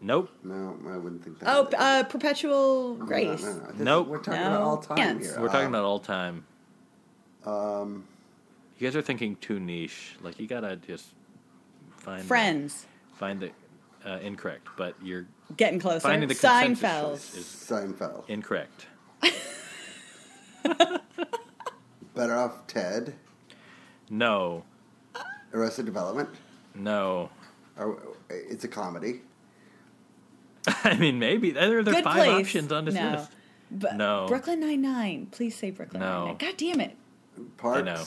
[0.00, 0.30] Nope.
[0.44, 1.48] No, I wouldn't think that.
[1.48, 3.42] Oh, uh, Perpetual No, Grace.
[3.42, 3.66] no, no.
[3.66, 4.06] This- Nope.
[4.08, 4.46] We're talking No.
[4.48, 5.30] about all time Yes.
[5.32, 5.40] here.
[5.40, 6.44] We're talking Um, about all time.
[7.44, 8.04] Um,
[8.78, 10.16] You guys are thinking too niche.
[10.22, 11.06] Like you gotta just
[11.96, 12.86] find the- Friends.
[13.14, 13.50] find the
[14.06, 15.26] uh, incorrect, but you're
[15.56, 15.98] Getting closer.
[16.00, 17.36] finding the consensus Seinfeld.
[17.36, 18.28] is Seinfeld.
[18.28, 18.86] incorrect.
[22.14, 23.14] Better off Ted.
[24.10, 24.64] No,
[25.52, 26.28] Arrested Development.
[26.74, 27.30] no.
[27.76, 29.20] Or, it's a comedy.
[30.84, 32.46] I mean, maybe there are there Good five place.
[32.46, 33.10] options on this no.
[33.12, 33.30] list.
[33.70, 34.26] But No.
[34.28, 35.26] Brooklyn Nine Nine.
[35.30, 36.18] Please say Brooklyn No.
[36.18, 36.36] Nine Nine.
[36.38, 36.96] God damn it.
[37.56, 37.84] Parks.
[37.84, 38.04] know.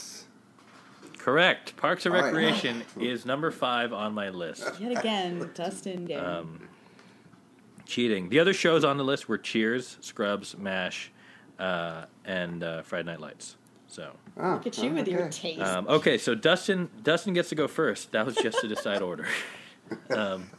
[1.18, 1.78] Correct.
[1.78, 2.34] Parks and All right.
[2.34, 4.68] Recreation is number five on my list.
[4.80, 6.26] Yet again, Dustin Dan.
[6.26, 6.68] Um,
[7.86, 8.30] cheating.
[8.30, 11.12] The other shows on the list were Cheers, Scrubs, MASH,
[11.60, 13.56] uh, and uh, Friday Night Lights.
[13.88, 15.56] So, Oh, Look at you oh, with your okay.
[15.58, 15.62] taste.
[15.62, 18.14] um, okay, so Dustin Dustin gets to go first.
[18.14, 19.28] That was just to decide order.
[20.10, 20.50] Um,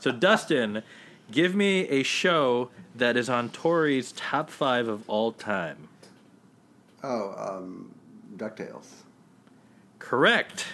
[0.00, 0.82] so Dustin,
[1.30, 5.88] give me a show that is on Tori's top five of all time.
[7.02, 7.94] Oh, um,
[8.36, 8.86] DuckTales.
[9.98, 10.66] Correct.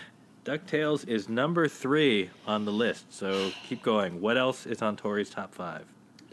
[0.44, 3.12] DuckTales is number three on the list.
[3.12, 4.20] So keep going.
[4.20, 5.84] What else is on Tori's top five?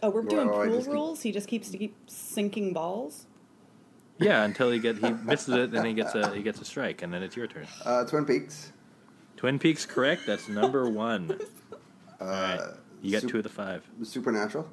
[0.03, 1.22] oh, we're doing Well, pool just keep- rules?
[1.22, 3.28] He just keeps to keep sinking balls?
[4.17, 7.01] Yeah, until he get he misses it, then he gets a he gets a strike,
[7.01, 7.65] and then it's your turn.
[7.84, 8.72] Uh, Twin Peaks.
[9.36, 10.24] Twin Peaks, correct?
[10.28, 11.39] That's number one.
[12.19, 12.59] Uh, All right,
[13.01, 13.83] you got Sup- two of the five.
[14.03, 14.67] Supernatural.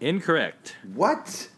[0.00, 0.76] Incorrect.
[0.94, 1.48] What?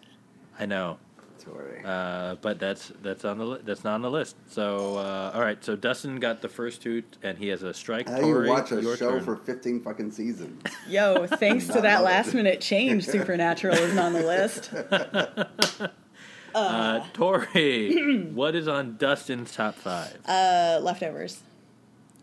[0.59, 0.99] I know,
[1.39, 1.83] Sorry.
[1.85, 4.37] uh, but that's that's on the li- that's not on the list.
[4.51, 8.09] So uh, all right, so Dustin got the first two, and he has a strike.
[8.09, 9.25] How do you Tori, watch a your show turn.
[9.25, 10.63] for 15 fucking seasons?
[10.89, 12.05] Yo, thanks to that love it.
[12.05, 14.71] last minute change, Supernatural isn't on the list.
[16.55, 18.23] uh, Tori?
[18.35, 20.19] what is on Dustin's top five?
[20.27, 21.41] Uh, leftovers.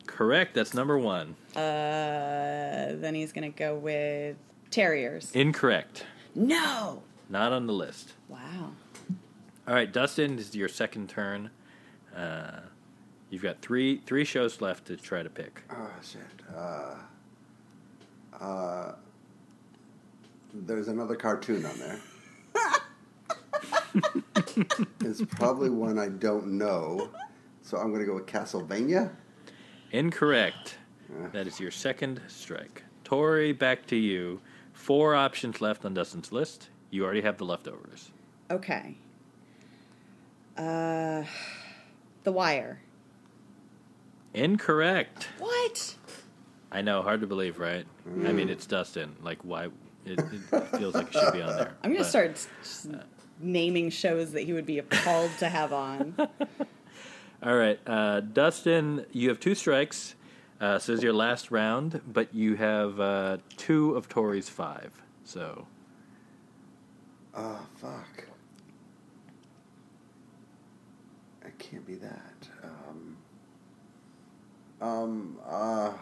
[0.07, 0.55] Correct.
[0.55, 1.35] That's number one.
[1.55, 1.59] Uh,
[2.95, 4.37] then he's gonna go with
[4.71, 5.31] terriers.
[5.33, 6.05] Incorrect.
[6.33, 7.03] No.
[7.29, 8.13] Not on the list.
[8.29, 8.71] Wow.
[9.67, 11.49] All right, Dustin, this is your second turn.
[12.15, 12.61] Uh,
[13.29, 15.63] you've got three three shows left to try to pick.
[15.69, 16.21] Oh, shit.
[16.55, 16.95] Uh,
[18.43, 18.95] uh,
[20.53, 21.99] there's another cartoon on there.
[25.01, 27.09] it's probably one I don't know.
[27.61, 29.11] So I'm going to go with Castlevania.
[29.91, 30.77] Incorrect.
[31.31, 32.83] That is your second strike.
[33.03, 34.41] Tori, back to you.
[34.73, 36.69] Four options left on Dustin's list.
[36.91, 38.11] You already have the leftovers.
[38.51, 38.95] Okay.
[40.57, 41.23] Uh,
[42.23, 42.79] The Wire.
[44.33, 45.29] Incorrect.
[45.39, 45.95] What?
[46.71, 47.85] I know, hard to believe, right?
[48.25, 49.15] I mean, it's Dustin.
[49.23, 49.65] Like, why?
[50.05, 51.73] It, it feels like it should be on there.
[51.83, 52.87] I'm gonna But- start s- s-
[53.39, 56.15] naming shows that he would be appalled to have on.
[57.43, 60.15] All right, uh, Dustin, you have two strikes.
[60.59, 64.91] Uh, so this is your last round, but you have uh, two of Tori's five.
[65.23, 65.67] So
[67.35, 68.25] Oh, fuck.
[71.45, 72.49] It can't be that.
[72.63, 73.17] Um,
[74.81, 75.93] um, uh,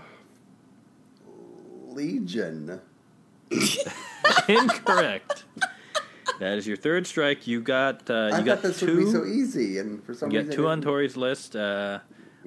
[1.88, 2.80] Legion.
[4.48, 5.44] incorrect.
[6.40, 7.48] That is your third strike.
[7.48, 8.96] You got uh, I got thought this two.
[8.98, 10.52] would be so easy, and for some you reason.
[10.52, 10.92] got two on didn't.
[10.92, 11.56] Tori's list.
[11.56, 12.00] Uh,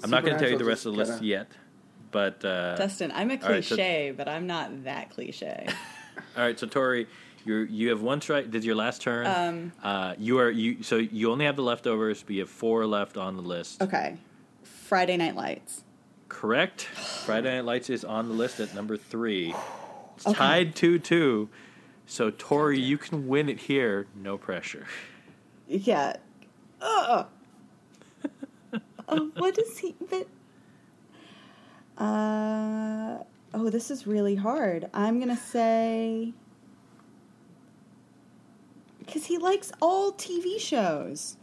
[0.02, 1.50] I'm not going to tell you the rest of the list kinda- yet,
[2.10, 5.66] but uh, Dustin, I'm a All right, so- cliche, but I'm not that cliche.
[6.36, 7.06] All right, so Tori,
[7.44, 8.50] you you have one strike.
[8.50, 9.26] Did your last turn.
[9.26, 10.82] Um, uh, you are you.
[10.82, 13.82] So you only have the leftovers, but you have four left on the list.
[13.82, 14.16] Okay.
[14.62, 15.84] Friday Night Lights.
[16.28, 16.82] Correct.
[16.82, 19.54] Friday Night Lights is on the list at number three.
[20.16, 20.36] It's Okay.
[20.36, 21.48] tied two two.
[22.08, 24.06] So Tori, you can win it here.
[24.16, 24.86] No pressure.
[25.68, 26.16] Yeah.
[26.80, 27.26] Ugh.
[29.08, 29.94] oh, what is he?
[30.08, 30.26] But.
[32.02, 33.18] Uh.
[33.52, 34.88] Oh, this is really hard.
[34.94, 36.32] I'm gonna say.
[39.00, 41.36] Because he likes all TV shows.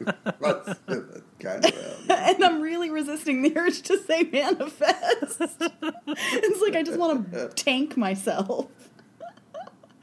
[0.00, 1.74] That's, that's kind of.
[1.74, 5.38] Um, and I'm really resisting the urge to say manifest.
[5.40, 8.68] it's like I just want to tank myself.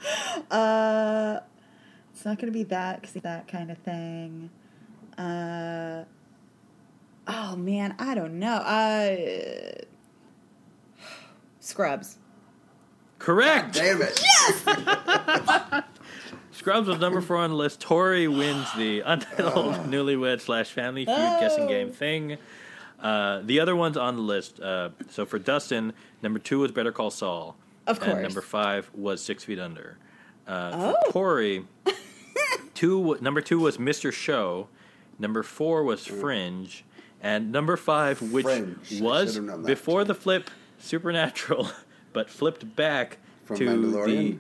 [0.52, 1.40] uh,
[2.14, 4.50] it's not going to be that because that kind of thing.
[5.18, 6.04] Uh,
[7.28, 8.56] oh man, I don't know.
[8.56, 9.82] Uh,
[11.60, 12.18] Scrubs.
[13.20, 13.74] Correct.
[13.74, 14.22] damn it!
[14.22, 14.64] Yes.
[16.52, 17.80] Scrubs was number four on the list.
[17.82, 21.68] Tori wins the untitled newlywed slash family feud guessing Oh.
[21.68, 22.38] game thing.
[23.02, 24.60] Uh, the other ones on the list.
[24.60, 27.56] Uh, so for Dustin, number two was Better Call Saul.
[27.90, 29.98] Of And number five was Six Feet Under.
[30.48, 30.96] Uh, Oh.
[31.08, 31.66] For Tori,
[32.74, 34.12] two number two was Mr.
[34.12, 34.68] Show.
[35.18, 36.86] Number four was Fringe,
[37.22, 39.02] and number five, which Fringe.
[39.02, 39.68] Was should've known that.
[39.68, 41.70] before the flip, Supernatural,
[42.14, 44.38] but flipped back From to the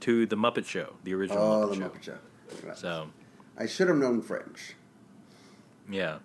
[0.00, 1.82] to the Muppet Show, the original Oh, Muppet the Show.
[1.88, 2.66] Muppet Show.
[2.68, 2.76] Right.
[2.78, 3.08] So
[3.58, 4.74] I should have known Fringe.
[5.90, 6.18] yeah,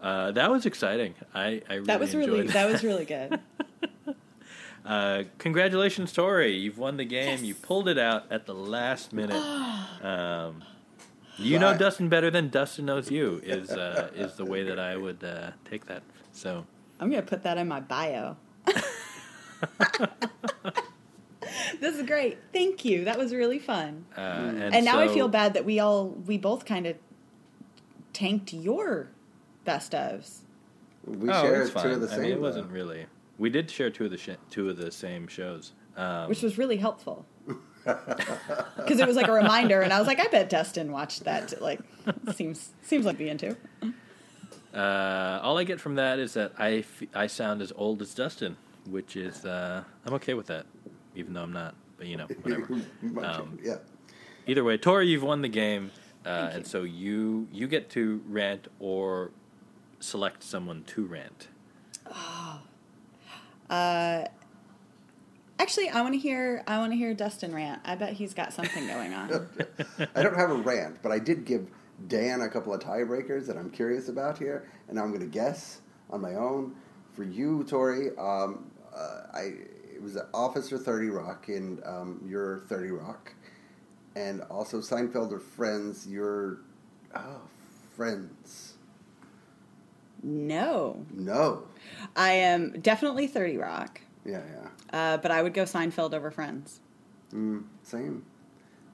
[0.00, 1.14] uh, that was exciting.
[1.34, 3.38] I, I really That was enjoyed really that was really good.
[4.84, 6.56] Uh, congratulations, Tori!
[6.56, 7.44] You've won the game.
[7.44, 9.36] You pulled it out at the last minute.
[10.02, 10.64] Um,
[11.38, 13.40] you know Dustin better than Dustin knows you.
[13.42, 16.02] Is uh, is the way that I would uh, take that.
[16.32, 16.66] So
[16.98, 18.36] I'm gonna put that in my bio.
[21.80, 22.38] this is great.
[22.52, 23.04] Thank you.
[23.04, 24.04] That was really fun.
[24.16, 26.96] uh, and, And now I feel bad that we all we both kind of
[28.12, 29.08] tanked your
[29.64, 30.40] best ofs.
[31.06, 31.90] We oh, shared it's two fine.
[31.92, 32.22] of the I same.
[32.22, 33.06] mean, it wasn't really.
[33.40, 35.72] We did share two of the sh- two of the same shows.
[35.96, 37.26] Um, which was really helpful.
[37.82, 41.62] Because it was like a reminder, and I was like, I bet Dustin watched that.
[41.62, 41.80] Like,
[42.34, 43.56] seems seems like being too.
[44.74, 48.12] uh, all I get from that is that I, f- I sound as old as
[48.14, 50.66] Dustin, which is uh, I'm okay with that,
[51.16, 51.74] even though I'm not.
[51.96, 52.80] But you know, whatever.
[53.26, 53.76] Um, yeah.
[54.46, 55.90] Either way, Tori, you've won the game,
[56.26, 59.30] uh, and so you you get to rant or
[60.00, 61.48] select someone to rant.
[63.70, 64.24] Uh,
[65.60, 67.80] actually, I want to hear I want to hear Dustin rant.
[67.84, 69.48] I bet he's got something going on.
[70.14, 71.68] I don't have a rant, but I did give
[72.08, 75.80] Dan a couple of tiebreakers that I'm curious about here, and I'm going to guess
[76.10, 76.74] on my own.
[77.12, 79.52] For you, Tori, um, uh, I
[79.94, 83.34] it was Officer Thirty Rock, and um, you're Thirty Rock,
[84.16, 86.06] and also Seinfeld or Friends.
[86.08, 86.58] You're
[87.14, 87.42] oh,
[87.96, 88.74] Friends.
[90.22, 91.64] no, No,
[92.16, 94.40] I am definitely Thirty Rock, yeah,
[94.92, 96.80] yeah, uh, but I would go Seinfeld over Friends.
[97.32, 98.24] mm, same.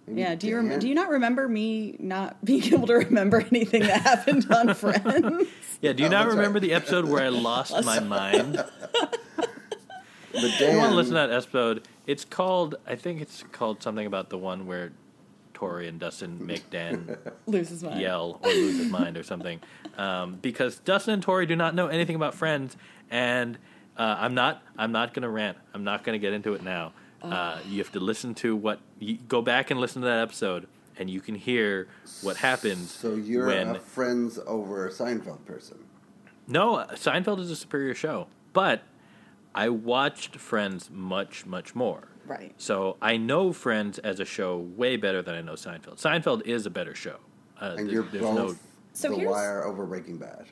[0.07, 3.41] Maybe Yeah, do you rem- do you not remember me not being able to remember
[3.51, 5.49] anything that happened on Friends?
[5.80, 6.62] Yeah, do you Oh, not remember right.
[6.62, 8.55] the episode where I lost my mind?
[10.32, 13.43] But If Dan, you want to listen to that episode, it's called, I think it's
[13.53, 14.93] called something about the one where
[15.57, 18.01] Tori and Dustin make Dan lose his mind.
[18.01, 19.59] yell or lose his mind or something.
[19.99, 22.77] Um, because Dustin and Tori do not know anything about Friends,
[23.11, 23.59] and
[23.97, 24.63] uh, I'm not.
[24.79, 25.57] I'm not going to rant.
[25.75, 26.93] I'm not going to get into it now.
[27.23, 28.79] Uh, you have to listen to what.
[29.01, 31.89] You, go back and listen to that episode, and you can hear
[32.23, 35.79] what happens So you're when a Friends over Seinfeld person.
[36.47, 38.83] no Seinfeld is a superior show, but
[39.55, 42.09] I watched Friends much much more.
[42.27, 42.53] Right.
[42.59, 45.97] So I know Friends as a show way better than I know Seinfeld.
[46.01, 47.16] Seinfeld is a better show.
[47.61, 48.57] Uh, And there- you're there's both no
[48.93, 50.47] So The here's- Wire over Breaking Bad.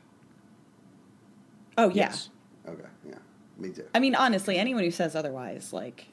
[1.76, 1.94] Oh yeah.
[2.06, 2.30] Yes.
[2.68, 3.14] Okay, yeah.
[3.58, 3.84] Me too.
[3.94, 6.06] I mean, honestly, anyone who says otherwise, like,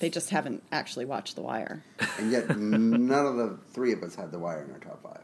[0.00, 1.82] they just haven't actually watched The Wire.
[2.18, 5.20] And yet none of the three of us had The Wire in our top five.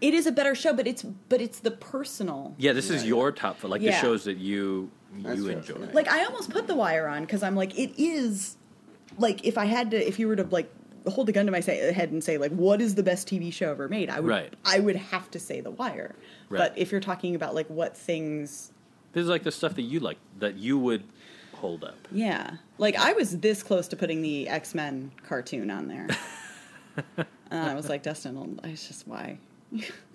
[0.00, 2.54] It is a better show, but it's but it's the personal.
[2.58, 4.00] Yeah, this is Yeah, your top for like the Yeah.
[4.00, 4.90] shows that you
[5.22, 5.78] That's you true, enjoy.
[5.86, 5.92] yeah.
[5.92, 8.56] Like I almost put The Wire on because I'm like, it is
[9.18, 10.70] like if I had to, if you were to like
[11.08, 13.50] hold a gun to my say, head and say like, what is the best TV
[13.52, 14.10] show ever made?
[14.10, 14.54] I would Right.
[14.66, 16.14] I would have to say The Wire.
[16.50, 16.58] Right.
[16.58, 18.72] But if you're talking about like what things
[19.12, 21.04] This is like the stuff that you like that you would
[21.54, 21.96] hold up.
[22.12, 22.56] Yeah.
[22.76, 26.06] Like I was this close to putting the X Men cartoon on there.
[27.16, 29.38] and I was like, Dustin, well, it's just why.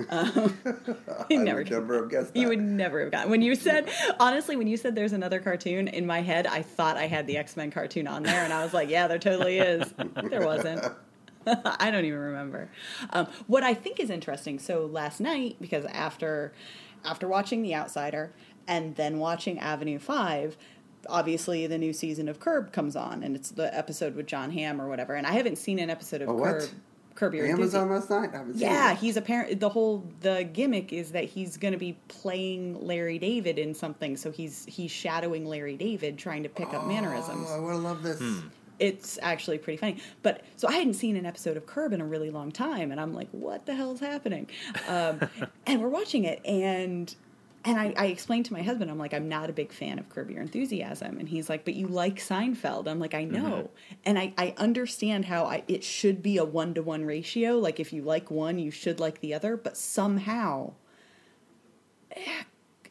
[0.09, 0.57] Um,
[1.29, 2.39] you never, would never have guessed that.
[2.39, 3.89] you would never have gotten when you said
[4.19, 7.37] honestly when you said there's another cartoon in my head I thought I had the
[7.37, 9.93] X Men cartoon on there and I was like yeah there totally is
[10.29, 10.85] there wasn't
[11.47, 12.69] I don't even remember.
[13.11, 14.57] Um, what I think is interesting.
[14.59, 16.53] So last night, because after
[17.03, 18.33] after watching The Outsider
[18.67, 20.57] and then watching Avenue Five,
[21.07, 24.81] obviously the new season of Curb comes on, and it's the episode with Jon Hamm
[24.81, 25.13] or whatever.
[25.13, 26.73] And I haven't seen an episode of Oh, what?
[27.15, 27.31] Curb.
[27.31, 27.89] Curb Your Amazon Enthusiasm.
[27.89, 28.35] last night?
[28.35, 28.97] I haven't seen Yeah, it.
[28.99, 29.59] he's apparent.
[29.59, 34.17] The whole the gimmick is that he's going to be playing Larry David in something.
[34.17, 37.81] So he's he's shadowing Larry David, trying to pick up mannerisms Oh, I would have
[37.83, 38.21] loved this.
[38.79, 39.97] it's actually pretty funny.
[40.23, 42.99] But so I hadn't seen an episode of Curb in a really long time, and
[42.99, 44.47] I'm like, what the hell's happening?
[44.89, 45.21] Um,
[45.65, 47.13] and we're watching it, and
[47.65, 50.07] and I, I explained to my husband, I'm like, I'm not a big fan of
[50.09, 52.87] Curb Your Enthusiasm, and he's like, but you like Seinfeld.
[52.87, 53.69] I'm like, I know,
[54.05, 57.57] and I I understand how I, it should be a one to one ratio.
[57.57, 60.73] Like if you like one, you should like the other, but somehow.
[62.11, 62.43] eh,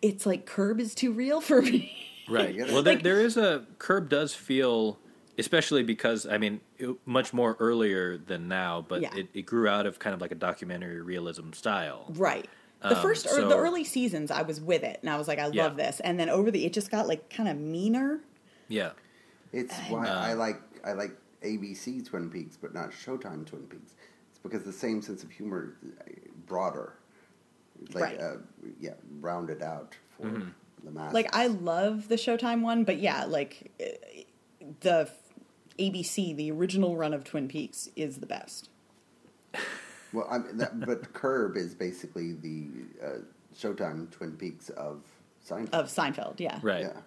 [0.03, 1.93] It's like Curb is too real for me.
[2.29, 2.55] Right.
[2.55, 2.69] get.
[2.73, 4.99] Well, there, there is a curb does feel,
[5.39, 9.15] especially because I mean, it, much more earlier than now, but Yeah.
[9.15, 12.07] it, it grew out of kind of like a documentary realism style.
[12.15, 12.49] Right.
[12.85, 15.27] The Um, first or so- the early seasons, I was with it, and I was
[15.27, 15.65] like, I Yeah.
[15.65, 16.01] love this.
[16.01, 18.21] And then over the, it just got like kind of meaner.
[18.69, 18.91] Yeah.
[19.53, 23.95] It's why Uh, I like I like ABC Twin Peaks, but not Showtime Twin Peaks.
[24.31, 26.05] It's because the same sense of humor, uh,
[26.47, 26.93] broader,
[27.95, 28.21] like Right.
[28.21, 28.37] uh,
[28.81, 30.49] yeah, rounded out for Mm-hmm.
[30.85, 31.15] the masses.
[31.15, 34.25] Like I love the Showtime one, but yeah, like eh,
[34.81, 35.11] the
[35.79, 38.69] ABC, the original run of Twin Peaks, is the best.
[40.15, 42.69] well, I mean, that, but Curb is basically the
[43.05, 43.11] uh,
[43.57, 45.03] Showtime Twin Peaks of
[45.47, 45.71] Seinfeld.
[45.71, 46.59] Of Seinfeld, yeah.
[46.63, 46.83] Right.
[46.83, 47.01] Yeah.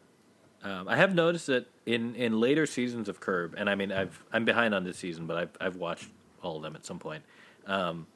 [0.64, 4.24] Um, I have noticed that in, in later seasons of Curb, and I mean, I've
[4.34, 6.10] I'm behind on this season, but I've I've watched
[6.42, 7.24] all of them at some point.
[7.66, 8.08] Um,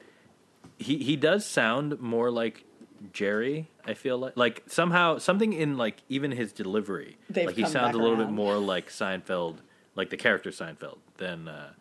[0.77, 2.65] he he does sound more like
[3.13, 3.69] Jerry.
[3.85, 7.95] I feel like like somehow something in like even his delivery, They've like he sounds
[7.95, 9.57] a little bit more like Seinfeld,
[9.95, 11.73] like the character Seinfeld than uh,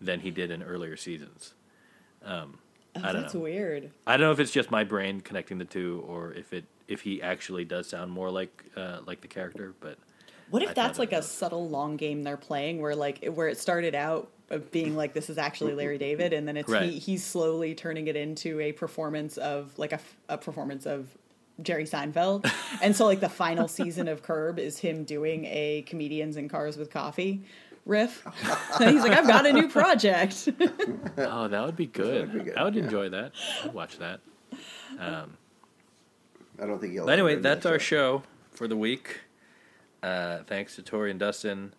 [0.00, 1.54] than he did in earlier seasons.
[2.24, 2.58] Um,
[2.96, 3.40] Oh, I don't that's know.
[3.40, 3.90] weird.
[4.06, 7.02] I don't know if it's just my brain connecting the two, or if it if
[7.02, 9.98] he actually does sound more like uh, like the character, but.
[10.50, 13.58] What if I that's like a subtle long game they're playing, where like where it
[13.58, 16.88] started out of being like this is actually Larry David, and then it's Right.
[16.90, 20.00] he, he's slowly turning it into a performance of like a,
[20.30, 21.06] a performance of
[21.60, 22.50] Jerry Seinfeld,
[22.82, 26.78] and so like the final season of Curb is him doing a comedians in cars
[26.78, 27.42] with coffee
[27.88, 28.24] riff.
[28.80, 30.48] and he's like, I've got a new project.
[31.20, 32.32] Oh, that would be good.
[32.32, 32.84] be good, I would yeah.
[32.84, 33.32] enjoy that.
[33.64, 34.20] I'd watch that.
[34.98, 35.36] Um,
[36.62, 37.06] I don't think he'll.
[37.06, 38.22] But anyway, that's that our show
[38.52, 39.20] for the week.
[40.00, 41.74] Uh, thanks to Tori and Dustin.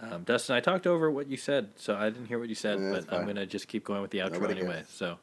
[0.00, 2.78] Um, Dustin, I talked over what you said, so I didn't hear what you said,
[2.78, 4.74] Yeah, but that's I'm gonna just keep going with the outro Nobody anyway.
[4.76, 4.88] cares.
[4.88, 5.18] So,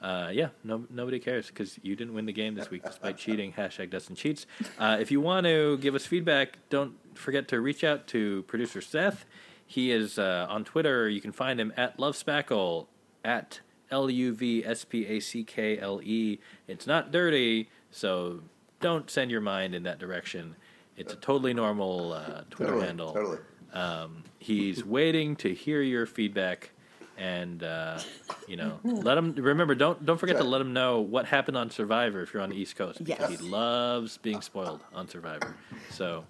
[0.00, 3.52] uh, yeah, no, nobody cares because you didn't win the game this week despite cheating.
[3.52, 4.46] Hashtag Dustin cheats.
[4.78, 8.80] Uh, if you want to give us feedback, don't forget to reach out to producer
[8.80, 9.26] Seth.
[9.66, 11.08] He is uh, on Twitter.
[11.08, 12.86] You can find him at Love Spackle
[13.24, 13.60] at
[13.90, 16.38] L U V S P A C K L E.
[16.68, 18.40] It's not dirty, so
[18.80, 20.56] don't send your mind in that direction.
[20.96, 23.12] It's a totally normal uh, Twitter Totally, handle.
[23.12, 23.38] totally.
[23.72, 26.72] Um, he's waiting to hear your feedback,
[27.16, 27.98] and uh,
[28.46, 29.74] you know, let him remember.
[29.74, 32.56] Don't don't forget to let him know what happened on Survivor if you're on the
[32.56, 33.40] East Coast because Yes.
[33.40, 35.54] he loves being spoiled on Survivor.
[35.90, 36.24] So.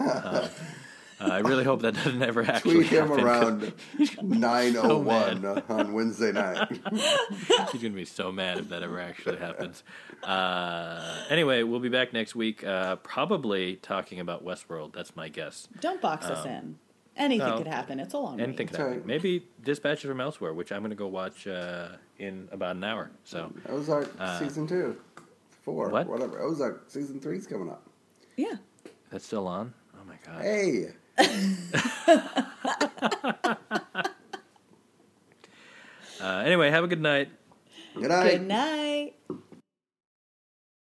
[0.00, 0.48] uh,
[1.18, 3.60] Uh, I really hope that doesn't ever actually Tweet him happen, around
[3.98, 6.68] 9.01 so on Wednesday night.
[6.90, 9.82] He's going to be so mad if that ever actually happens.
[10.22, 14.92] Uh, anyway, we'll be back next week, uh, probably talking about Westworld.
[14.92, 15.68] That's my guess.
[15.80, 16.78] Don't box um, us in.
[17.16, 17.98] Anything no, could happen.
[17.98, 18.76] It's a long Anything week.
[18.76, 19.02] could happen.
[19.06, 21.88] Maybe Dispatches from Elsewhere, which I'm going to go watch uh,
[22.18, 23.10] in about an hour.
[23.24, 24.98] So Ozark uh, season two,
[25.62, 26.06] four, what?
[26.06, 26.42] whatever.
[26.42, 27.82] Ozark season three's coming up.
[28.36, 28.56] Yeah.
[29.10, 29.72] That's still on?
[29.94, 30.42] Oh my God.
[30.42, 30.88] Hey
[31.18, 31.24] uh,
[36.20, 37.30] anyway, have a good night.
[37.94, 38.30] Good night.
[38.30, 39.14] Good night.